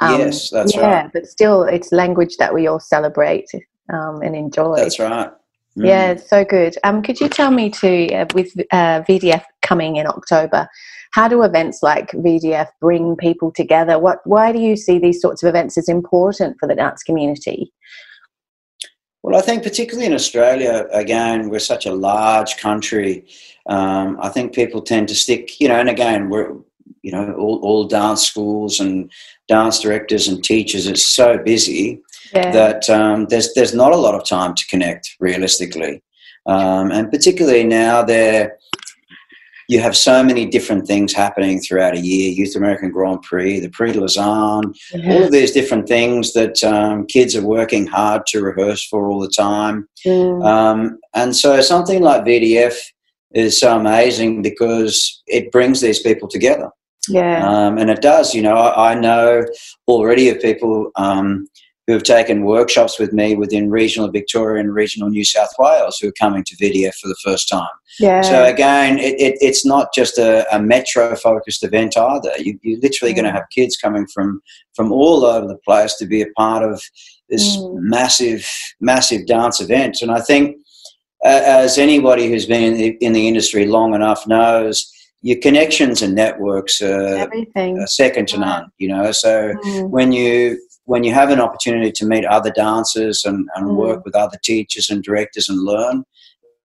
Um, 0.00 0.18
yes, 0.18 0.50
that's 0.50 0.74
yeah, 0.74 1.02
right. 1.02 1.10
but 1.12 1.26
still, 1.26 1.62
it's 1.62 1.92
language 1.92 2.36
that 2.38 2.52
we 2.52 2.66
all 2.66 2.80
celebrate 2.80 3.48
um, 3.92 4.22
and 4.22 4.34
enjoy. 4.34 4.76
That's 4.76 4.98
right. 4.98 5.30
Mm. 5.78 5.86
Yeah, 5.86 6.16
so 6.16 6.44
good. 6.44 6.76
Um, 6.84 7.02
could 7.02 7.20
you 7.20 7.28
tell 7.28 7.50
me 7.50 7.70
too, 7.70 8.08
uh, 8.12 8.26
with 8.34 8.52
uh, 8.72 9.02
VDF 9.02 9.42
coming 9.62 9.96
in 9.96 10.06
October, 10.06 10.68
how 11.12 11.28
do 11.28 11.42
events 11.42 11.82
like 11.82 12.10
VDF 12.12 12.68
bring 12.80 13.16
people 13.16 13.52
together? 13.52 13.98
What, 13.98 14.20
why 14.24 14.52
do 14.52 14.58
you 14.58 14.76
see 14.76 14.98
these 14.98 15.20
sorts 15.20 15.42
of 15.42 15.48
events 15.48 15.78
as 15.78 15.88
important 15.88 16.56
for 16.58 16.66
the 16.66 16.74
dance 16.74 17.02
community? 17.02 17.72
Well, 19.22 19.38
I 19.38 19.42
think 19.42 19.62
particularly 19.62 20.06
in 20.06 20.14
Australia, 20.14 20.86
again, 20.92 21.48
we're 21.48 21.60
such 21.60 21.86
a 21.86 21.94
large 21.94 22.56
country. 22.56 23.24
Um, 23.66 24.18
I 24.20 24.28
think 24.30 24.54
people 24.54 24.82
tend 24.82 25.08
to 25.08 25.14
stick, 25.14 25.60
you 25.60 25.68
know, 25.68 25.78
and 25.78 25.88
again, 25.88 26.28
we're, 26.28 26.56
you 27.02 27.12
know, 27.12 27.32
all, 27.34 27.60
all 27.62 27.84
dance 27.84 28.26
schools 28.26 28.80
and 28.80 29.10
dance 29.48 29.80
directors 29.80 30.26
and 30.28 30.42
teachers 30.42 30.88
are 30.88 30.96
so 30.96 31.38
busy 31.38 32.00
yeah. 32.34 32.50
that 32.50 32.88
um, 32.90 33.26
there's 33.26 33.52
there's 33.54 33.74
not 33.74 33.92
a 33.92 33.96
lot 33.96 34.14
of 34.14 34.26
time 34.26 34.54
to 34.54 34.66
connect 34.68 35.16
realistically, 35.20 36.02
um, 36.46 36.90
and 36.90 37.10
particularly 37.10 37.64
now 37.64 38.02
they're 38.02 38.58
you 39.68 39.80
have 39.80 39.96
so 39.96 40.22
many 40.22 40.44
different 40.44 40.86
things 40.86 41.12
happening 41.12 41.60
throughout 41.60 41.94
a 41.94 42.00
year 42.00 42.30
Youth 42.30 42.56
American 42.56 42.90
Grand 42.90 43.22
Prix, 43.22 43.60
the 43.60 43.70
Prix 43.70 43.92
de 43.92 44.00
Lausanne, 44.00 44.74
yeah. 44.92 45.12
all 45.12 45.24
of 45.24 45.32
these 45.32 45.52
different 45.52 45.88
things 45.88 46.32
that 46.34 46.62
um, 46.62 47.06
kids 47.06 47.34
are 47.34 47.46
working 47.46 47.86
hard 47.86 48.26
to 48.26 48.42
rehearse 48.42 48.84
for 48.86 49.10
all 49.10 49.20
the 49.20 49.30
time. 49.30 49.88
Mm. 50.04 50.44
Um, 50.44 50.98
and 51.14 51.34
so 51.34 51.60
something 51.60 52.02
like 52.02 52.24
VDF 52.24 52.76
is 53.34 53.58
so 53.58 53.78
amazing 53.78 54.42
because 54.42 55.22
it 55.26 55.50
brings 55.52 55.80
these 55.80 56.00
people 56.00 56.28
together. 56.28 56.68
Yeah. 57.08 57.48
Um, 57.48 57.78
and 57.78 57.90
it 57.90 58.02
does, 58.02 58.34
you 58.34 58.42
know, 58.42 58.54
I, 58.54 58.92
I 58.92 58.94
know 58.94 59.44
already 59.88 60.28
of 60.28 60.40
people 60.40 60.90
um, 60.96 61.48
who 61.86 61.92
have 61.94 62.02
taken 62.04 62.44
workshops 62.44 62.98
with 62.98 63.12
me 63.12 63.34
within 63.34 63.70
regional 63.70 64.08
Victoria 64.08 64.60
and 64.60 64.72
regional 64.72 65.10
New 65.10 65.24
South 65.24 65.50
Wales 65.58 65.98
who 65.98 66.08
are 66.08 66.12
coming 66.12 66.44
to 66.44 66.56
VDF 66.56 66.94
for 66.94 67.08
the 67.08 67.16
first 67.24 67.48
time. 67.48 67.66
Yeah. 67.98 68.20
So 68.22 68.44
again, 68.44 68.98
it, 68.98 69.20
it, 69.20 69.36
it's 69.40 69.66
not 69.66 69.92
just 69.92 70.16
a, 70.16 70.46
a 70.54 70.62
metro 70.62 71.16
focused 71.16 71.64
event 71.64 71.96
either. 71.96 72.32
You, 72.38 72.54
are 72.54 72.80
literally 72.80 73.12
mm. 73.12 73.16
going 73.16 73.24
to 73.24 73.32
have 73.32 73.48
kids 73.50 73.76
coming 73.76 74.06
from 74.06 74.40
from 74.74 74.92
all 74.92 75.24
over 75.24 75.46
the 75.46 75.58
place 75.58 75.94
to 75.96 76.06
be 76.06 76.22
a 76.22 76.30
part 76.36 76.62
of 76.62 76.80
this 77.28 77.56
mm. 77.56 77.74
massive, 77.80 78.48
massive 78.80 79.26
dance 79.26 79.60
event. 79.60 80.02
And 80.02 80.10
I 80.10 80.20
think, 80.20 80.56
uh, 81.24 81.42
as 81.44 81.78
anybody 81.78 82.28
who's 82.28 82.46
been 82.46 82.62
in 82.62 82.74
the, 82.74 82.88
in 83.00 83.12
the, 83.12 83.28
industry 83.28 83.66
long 83.66 83.94
enough 83.94 84.26
knows, 84.26 84.90
your 85.20 85.38
connections 85.38 86.02
and 86.02 86.14
networks 86.14 86.80
are, 86.80 87.28
are 87.56 87.86
second 87.86 88.28
to 88.28 88.38
none. 88.38 88.70
You 88.78 88.88
know, 88.88 89.12
so 89.12 89.52
mm. 89.64 89.90
when 89.90 90.12
you 90.12 90.58
when 90.92 91.04
you 91.04 91.14
have 91.14 91.30
an 91.30 91.40
opportunity 91.40 91.90
to 91.90 92.04
meet 92.04 92.26
other 92.26 92.50
dancers 92.50 93.24
and, 93.24 93.48
and 93.54 93.68
mm. 93.68 93.76
work 93.76 94.04
with 94.04 94.14
other 94.14 94.36
teachers 94.44 94.90
and 94.90 95.02
directors 95.02 95.48
and 95.48 95.58
learn, 95.60 96.04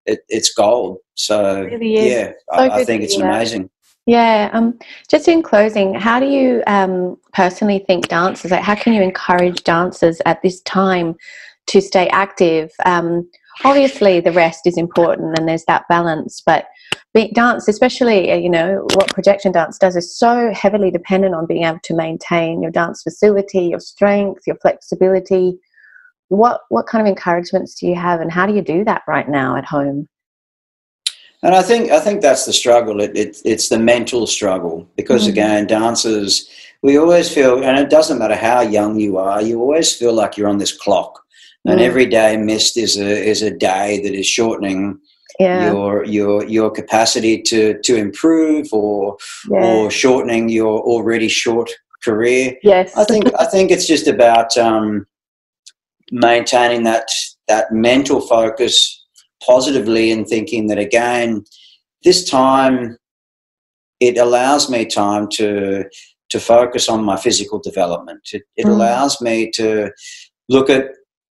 it, 0.04 0.20
it's 0.28 0.52
gold. 0.52 0.98
So 1.14 1.62
it 1.62 1.72
really 1.72 2.10
yeah, 2.10 2.32
so 2.52 2.60
I, 2.60 2.80
I, 2.80 2.84
think 2.84 3.04
it's 3.04 3.16
amazing. 3.16 3.70
Yeah. 4.04 4.50
Um, 4.52 4.78
just 5.10 5.28
in 5.28 5.42
closing, 5.42 5.94
how 5.94 6.20
do 6.20 6.26
you 6.26 6.62
um, 6.66 7.16
personally 7.32 7.82
think 7.86 8.08
dancers? 8.08 8.50
Like, 8.50 8.62
how 8.62 8.74
can 8.74 8.92
you 8.92 9.00
encourage 9.00 9.64
dancers 9.64 10.20
at 10.26 10.42
this 10.42 10.60
time 10.60 11.14
to 11.68 11.80
stay 11.80 12.08
active? 12.08 12.70
Um, 12.84 13.30
obviously, 13.64 14.20
the 14.20 14.32
rest 14.32 14.66
is 14.66 14.76
important, 14.76 15.38
and 15.38 15.48
there's 15.48 15.64
that 15.64 15.88
balance. 15.88 16.42
But 16.44 16.66
dance, 17.26 17.68
especially 17.68 18.30
uh, 18.30 18.36
you 18.36 18.50
know 18.50 18.86
what 18.94 19.12
projection 19.12 19.52
dance 19.52 19.78
does, 19.78 19.96
is 19.96 20.16
so 20.16 20.52
heavily 20.52 20.90
dependent 20.90 21.34
on 21.34 21.46
being 21.46 21.64
able 21.64 21.80
to 21.84 21.94
maintain 21.94 22.62
your 22.62 22.70
dance 22.70 23.02
facility, 23.02 23.66
your 23.66 23.80
strength, 23.80 24.42
your 24.46 24.56
flexibility. 24.56 25.58
What 26.28 26.60
what 26.68 26.86
kind 26.86 27.06
of 27.06 27.10
encouragements 27.10 27.74
do 27.74 27.86
you 27.86 27.94
have, 27.94 28.20
and 28.20 28.30
how 28.30 28.46
do 28.46 28.54
you 28.54 28.62
do 28.62 28.84
that 28.84 29.02
right 29.08 29.28
now 29.28 29.56
at 29.56 29.64
home? 29.64 30.08
And 31.42 31.54
I 31.54 31.62
think 31.62 31.90
I 31.90 32.00
think 32.00 32.20
that's 32.20 32.46
the 32.46 32.52
struggle. 32.52 33.00
It, 33.00 33.16
it 33.16 33.38
it's 33.44 33.68
the 33.68 33.78
mental 33.78 34.26
struggle 34.26 34.88
because 34.96 35.22
mm-hmm. 35.22 35.32
again, 35.32 35.66
dancers 35.66 36.48
we 36.82 36.96
always 36.96 37.32
feel, 37.32 37.62
and 37.64 37.78
it 37.78 37.90
doesn't 37.90 38.18
matter 38.18 38.36
how 38.36 38.60
young 38.60 39.00
you 39.00 39.18
are, 39.18 39.42
you 39.42 39.60
always 39.60 39.94
feel 39.94 40.12
like 40.12 40.36
you're 40.36 40.48
on 40.48 40.58
this 40.58 40.76
clock, 40.76 41.14
mm-hmm. 41.14 41.70
and 41.70 41.80
mm. 41.80 41.84
every 41.84 42.06
day 42.06 42.36
missed 42.36 42.76
is 42.76 42.98
a 42.98 43.28
is 43.28 43.42
a 43.42 43.50
day 43.50 44.00
that 44.02 44.14
is 44.14 44.26
shortening 44.26 45.00
yeah. 45.38 45.70
your 45.70 46.04
your 46.04 46.44
your 46.46 46.70
capacity 46.70 47.42
to 47.42 47.78
to 47.82 47.96
improve 47.96 48.68
or 48.72 49.16
yeah. 49.50 49.64
or 49.64 49.90
shortening 49.90 50.48
your 50.48 50.80
already 50.80 51.28
short 51.28 51.70
career. 52.02 52.56
Yes, 52.62 52.96
I 52.96 53.04
think 53.04 53.30
I 53.38 53.44
think 53.46 53.70
it's 53.70 53.86
just 53.86 54.08
about 54.08 54.56
um, 54.56 55.06
maintaining 56.10 56.84
that 56.84 57.08
that 57.46 57.72
mental 57.72 58.20
focus 58.20 59.06
positively 59.44 60.10
and 60.10 60.26
thinking 60.26 60.66
that 60.68 60.78
again, 60.78 61.44
this 62.04 62.28
time 62.28 62.96
it 64.00 64.16
allows 64.16 64.70
me 64.70 64.84
time 64.84 65.28
to 65.28 65.84
to 66.30 66.40
focus 66.40 66.88
on 66.88 67.04
my 67.04 67.16
physical 67.16 67.58
development. 67.58 68.20
It, 68.32 68.42
it 68.56 68.66
mm. 68.66 68.70
allows 68.70 69.20
me 69.20 69.50
to 69.52 69.90
look 70.48 70.70
at 70.70 70.90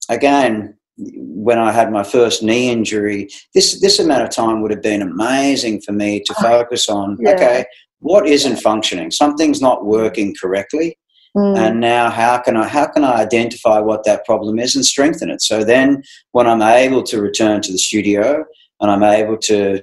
again 0.09 0.75
when 0.99 1.59
I 1.59 1.73
had 1.73 1.91
my 1.91 2.03
first 2.03 2.43
knee 2.43 2.71
injury. 2.71 3.29
This 3.55 3.81
this 3.81 3.99
amount 3.99 4.23
of 4.23 4.31
time 4.31 4.61
would 4.63 4.71
have 4.71 4.83
been 4.83 5.03
amazing 5.03 5.81
for 5.81 5.93
me 5.93 6.23
to 6.27 6.35
focus 6.35 6.89
on. 6.89 7.19
Yeah. 7.21 7.33
Okay, 7.33 7.65
what 8.01 8.27
isn't 8.27 8.57
functioning? 8.57 9.11
Something's 9.11 9.61
not 9.61 9.85
working 9.85 10.35
correctly. 10.41 10.99
Mm. 11.37 11.59
And 11.59 11.81
now, 11.81 12.11
how 12.11 12.39
can 12.39 12.57
I 12.57 12.69
how 12.69 12.87
can 12.87 13.05
I 13.05 13.15
identify 13.15 13.79
what 13.79 14.05
that 14.05 14.27
problem 14.27 14.59
is 14.59 14.77
and 14.77 14.85
strengthen 14.85 15.31
it? 15.31 15.41
So 15.41 15.65
then, 15.65 16.03
when 16.33 16.47
I'm 16.47 16.63
able 16.63 17.03
to 17.05 17.23
return 17.23 17.63
to 17.63 17.73
the 17.73 17.79
studio 17.79 18.45
and 18.81 18.91
I'm 18.91 19.03
able 19.03 19.39
to 19.39 19.83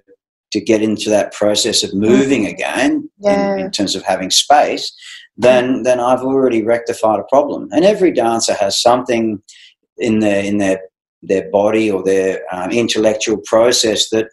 to 0.51 0.61
get 0.61 0.81
into 0.81 1.09
that 1.09 1.31
process 1.33 1.83
of 1.83 1.93
moving 1.93 2.45
mm. 2.45 2.51
again 2.51 3.09
yeah. 3.19 3.53
in, 3.53 3.59
in, 3.65 3.71
terms 3.71 3.95
of 3.95 4.03
having 4.03 4.29
space, 4.29 4.93
then 5.37 5.81
then 5.83 5.99
I've 5.99 6.21
already 6.21 6.61
rectified 6.61 7.19
a 7.19 7.23
problem. 7.23 7.67
And 7.71 7.83
every 7.83 8.11
dancer 8.11 8.53
has 8.53 8.79
something 8.79 9.41
in 9.97 10.19
their 10.19 10.43
in 10.43 10.59
their 10.59 10.81
their 11.21 11.49
body 11.51 11.91
or 11.91 12.03
their 12.03 12.41
um, 12.51 12.71
intellectual 12.71 13.37
process 13.45 14.09
that 14.09 14.27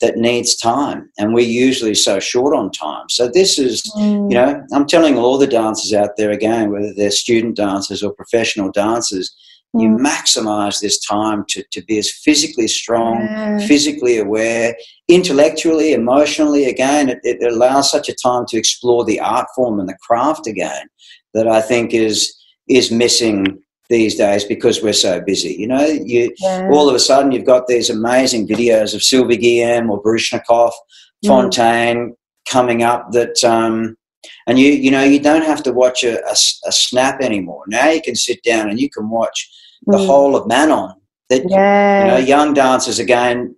that 0.00 0.16
needs 0.16 0.56
time 0.56 1.10
and 1.18 1.34
we're 1.34 1.46
usually 1.46 1.94
so 1.94 2.18
short 2.18 2.56
on 2.56 2.70
time 2.70 3.08
so 3.08 3.28
this 3.28 3.58
is 3.58 3.82
mm. 3.96 4.30
you 4.30 4.36
know 4.36 4.62
i'm 4.72 4.86
telling 4.86 5.18
all 5.18 5.36
the 5.38 5.46
dancers 5.46 5.92
out 5.92 6.16
there 6.16 6.30
again 6.30 6.70
whether 6.70 6.92
they're 6.94 7.10
student 7.10 7.56
dancers 7.56 8.02
or 8.02 8.12
professional 8.14 8.70
dancers 8.72 9.34
mm. 9.76 9.82
you 9.82 9.88
maximize 9.90 10.80
this 10.80 10.98
time 11.04 11.44
to, 11.48 11.62
to 11.70 11.82
be 11.84 11.98
as 11.98 12.10
physically 12.10 12.66
strong 12.66 13.20
yeah. 13.20 13.58
physically 13.66 14.18
aware 14.18 14.74
intellectually 15.08 15.92
emotionally 15.92 16.64
again 16.64 17.10
it, 17.10 17.18
it 17.22 17.52
allows 17.52 17.90
such 17.90 18.08
a 18.08 18.14
time 18.14 18.46
to 18.48 18.56
explore 18.56 19.04
the 19.04 19.20
art 19.20 19.46
form 19.54 19.78
and 19.78 19.88
the 19.88 19.98
craft 20.00 20.46
again 20.46 20.86
that 21.34 21.46
i 21.46 21.60
think 21.60 21.92
is 21.92 22.34
is 22.68 22.90
missing 22.90 23.60
these 23.90 24.14
days 24.14 24.44
because 24.44 24.82
we're 24.82 24.92
so 24.92 25.20
busy. 25.20 25.52
You 25.54 25.66
know, 25.66 25.84
you 25.84 26.32
yeah. 26.38 26.68
all 26.72 26.88
of 26.88 26.94
a 26.94 27.00
sudden 27.00 27.32
you've 27.32 27.44
got 27.44 27.66
these 27.66 27.90
amazing 27.90 28.46
videos 28.48 28.94
of 28.94 29.02
Sylvie 29.02 29.36
Guillem 29.36 29.90
or 29.90 30.02
Baryshnikov, 30.02 30.70
mm. 31.24 31.28
Fonteyn 31.28 31.96
mm. 31.96 32.10
coming 32.48 32.82
up 32.82 33.10
that, 33.10 33.42
um, 33.44 33.96
and 34.46 34.58
you 34.58 34.70
you 34.70 34.90
know 34.90 35.02
you 35.02 35.20
don't 35.20 35.44
have 35.44 35.62
to 35.64 35.72
watch 35.72 36.04
a, 36.04 36.24
a, 36.24 36.32
a, 36.32 36.72
snap 36.72 37.20
anymore. 37.20 37.64
Now 37.66 37.90
you 37.90 38.00
can 38.00 38.14
sit 38.14 38.42
down 38.42 38.70
and 38.70 38.80
you 38.80 38.88
can 38.88 39.10
watch 39.10 39.50
the 39.86 39.98
mm. 39.98 40.06
whole 40.06 40.36
of 40.36 40.46
Manon. 40.46 40.94
That 41.28 41.42
yeah. 41.48 42.04
you 42.04 42.10
know, 42.10 42.18
young 42.18 42.54
dancers 42.54 42.98
again. 42.98 43.56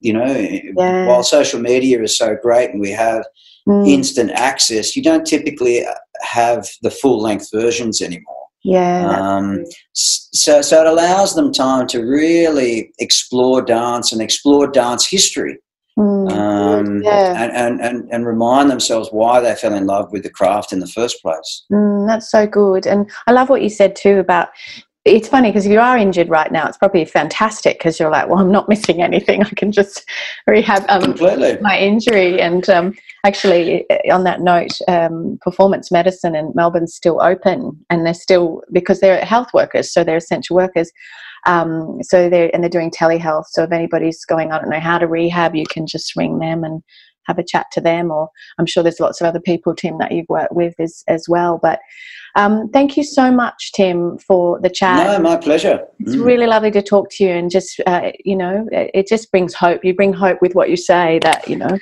You 0.00 0.12
know, 0.12 0.26
yeah. 0.26 1.06
while 1.06 1.22
social 1.22 1.58
media 1.60 2.02
is 2.02 2.18
so 2.18 2.36
great 2.40 2.70
and 2.70 2.80
we 2.80 2.90
have 2.90 3.24
mm. 3.66 3.88
instant 3.88 4.30
access, 4.32 4.94
you 4.94 5.02
don't 5.02 5.26
typically 5.26 5.82
have 6.20 6.68
the 6.82 6.90
full 6.90 7.22
length 7.22 7.48
versions 7.50 8.02
anymore. 8.02 8.43
Yeah. 8.64 9.10
Um, 9.10 9.64
so, 9.92 10.62
so 10.62 10.80
it 10.80 10.86
allows 10.86 11.34
them 11.34 11.52
time 11.52 11.86
to 11.88 12.00
really 12.00 12.92
explore 12.98 13.62
dance 13.62 14.12
and 14.12 14.22
explore 14.22 14.66
dance 14.66 15.06
history. 15.06 15.58
Mm, 15.98 16.32
um, 16.32 17.02
yeah. 17.02 17.40
and, 17.40 17.52
and, 17.52 17.80
and, 17.80 18.08
and 18.10 18.26
remind 18.26 18.68
themselves 18.68 19.10
why 19.12 19.38
they 19.38 19.54
fell 19.54 19.74
in 19.74 19.86
love 19.86 20.10
with 20.10 20.24
the 20.24 20.30
craft 20.30 20.72
in 20.72 20.80
the 20.80 20.88
first 20.88 21.22
place. 21.22 21.64
Mm, 21.70 22.08
that's 22.08 22.30
so 22.30 22.46
good. 22.46 22.86
And 22.86 23.08
I 23.28 23.32
love 23.32 23.48
what 23.48 23.62
you 23.62 23.68
said 23.68 23.94
too 23.94 24.18
about 24.18 24.48
it's 25.04 25.28
funny 25.28 25.50
because 25.50 25.66
if 25.66 25.72
you 25.72 25.80
are 25.80 25.98
injured 25.98 26.30
right 26.30 26.50
now, 26.50 26.66
it's 26.66 26.78
probably 26.78 27.04
fantastic 27.04 27.78
because 27.78 28.00
you're 28.00 28.10
like, 28.10 28.26
well, 28.26 28.38
I'm 28.38 28.50
not 28.50 28.70
missing 28.70 29.02
anything. 29.02 29.42
I 29.42 29.50
can 29.50 29.70
just 29.70 30.08
rehab 30.46 30.84
um, 30.88 31.14
my 31.60 31.78
injury. 31.78 32.40
And 32.40 32.66
um, 32.70 32.94
actually, 33.24 33.86
on 34.10 34.24
that 34.24 34.40
note, 34.40 34.78
um, 34.86 35.38
performance 35.40 35.90
medicine 35.90 36.36
in 36.36 36.52
Melbourne's 36.54 36.94
still 36.94 37.20
open, 37.20 37.84
and 37.90 38.06
they're 38.06 38.14
still 38.14 38.62
because 38.72 39.00
they're 39.00 39.24
health 39.24 39.48
workers, 39.54 39.92
so 39.92 40.04
they're 40.04 40.18
essential 40.18 40.56
workers. 40.56 40.90
Um, 41.46 41.98
so 42.02 42.28
they're 42.28 42.50
and 42.54 42.62
they're 42.62 42.70
doing 42.70 42.90
telehealth. 42.90 43.46
So 43.50 43.64
if 43.64 43.72
anybody's 43.72 44.24
going, 44.24 44.52
I 44.52 44.58
don't 44.60 44.70
know 44.70 44.80
how 44.80 44.98
to 44.98 45.06
rehab, 45.06 45.54
you 45.54 45.64
can 45.68 45.86
just 45.86 46.14
ring 46.16 46.38
them 46.38 46.64
and 46.64 46.82
have 47.26 47.38
a 47.38 47.44
chat 47.44 47.66
to 47.72 47.80
them. 47.80 48.10
Or 48.10 48.28
I'm 48.58 48.66
sure 48.66 48.82
there's 48.82 49.00
lots 49.00 49.20
of 49.20 49.26
other 49.26 49.40
people, 49.40 49.74
Tim, 49.74 49.98
that 49.98 50.12
you've 50.12 50.28
worked 50.28 50.52
with 50.54 50.74
as 50.78 51.02
as 51.08 51.26
well. 51.28 51.58
But 51.62 51.80
um, 52.36 52.68
thank 52.72 52.96
you 52.96 53.04
so 53.04 53.30
much, 53.30 53.72
Tim, 53.72 54.18
for 54.18 54.60
the 54.60 54.70
chat. 54.70 55.06
No, 55.06 55.18
my 55.18 55.36
pleasure. 55.36 55.80
It's 56.00 56.16
mm. 56.16 56.24
really 56.24 56.46
lovely 56.46 56.70
to 56.72 56.82
talk 56.82 57.08
to 57.12 57.24
you, 57.24 57.30
and 57.30 57.50
just 57.50 57.80
uh, 57.86 58.10
you 58.24 58.36
know, 58.36 58.66
it 58.70 59.06
just 59.06 59.30
brings 59.30 59.54
hope. 59.54 59.84
You 59.84 59.94
bring 59.94 60.12
hope 60.12 60.42
with 60.42 60.54
what 60.54 60.68
you 60.68 60.76
say. 60.76 61.20
That 61.22 61.48
you 61.48 61.56
know, 61.56 61.78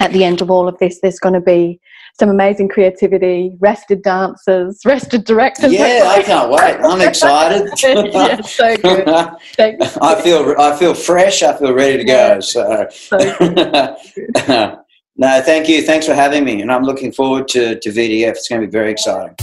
at 0.00 0.12
the 0.12 0.24
end 0.24 0.40
of 0.40 0.50
all 0.50 0.68
of 0.68 0.78
this, 0.78 1.00
there's 1.00 1.18
going 1.18 1.34
to 1.34 1.40
be 1.40 1.80
some 2.18 2.28
amazing 2.28 2.68
creativity, 2.68 3.56
rested 3.60 4.02
dancers, 4.02 4.80
rested 4.84 5.24
directors. 5.24 5.72
Yeah, 5.72 6.02
I 6.06 6.22
can't 6.24 6.50
wait. 6.50 6.76
I'm 6.82 7.00
excited. 7.00 7.70
yeah, 8.12 8.40
so 8.42 8.76
good. 8.76 9.08
I 9.08 10.22
feel 10.22 10.54
I 10.58 10.76
feel 10.76 10.94
fresh. 10.94 11.42
I 11.42 11.56
feel 11.56 11.74
ready 11.74 12.04
to 12.04 12.06
yeah. 12.06 12.34
go. 12.34 12.40
So. 12.40 12.86
so 12.90 14.82
No, 15.20 15.42
thank 15.42 15.68
you. 15.68 15.82
Thanks 15.82 16.06
for 16.06 16.14
having 16.14 16.44
me. 16.44 16.62
And 16.62 16.70
I'm 16.70 16.84
looking 16.84 17.10
forward 17.10 17.48
to, 17.48 17.76
to 17.80 17.88
VDF. 17.90 18.30
It's 18.30 18.46
going 18.46 18.60
to 18.60 18.68
be 18.68 18.70
very 18.70 18.92
exciting. 18.92 19.34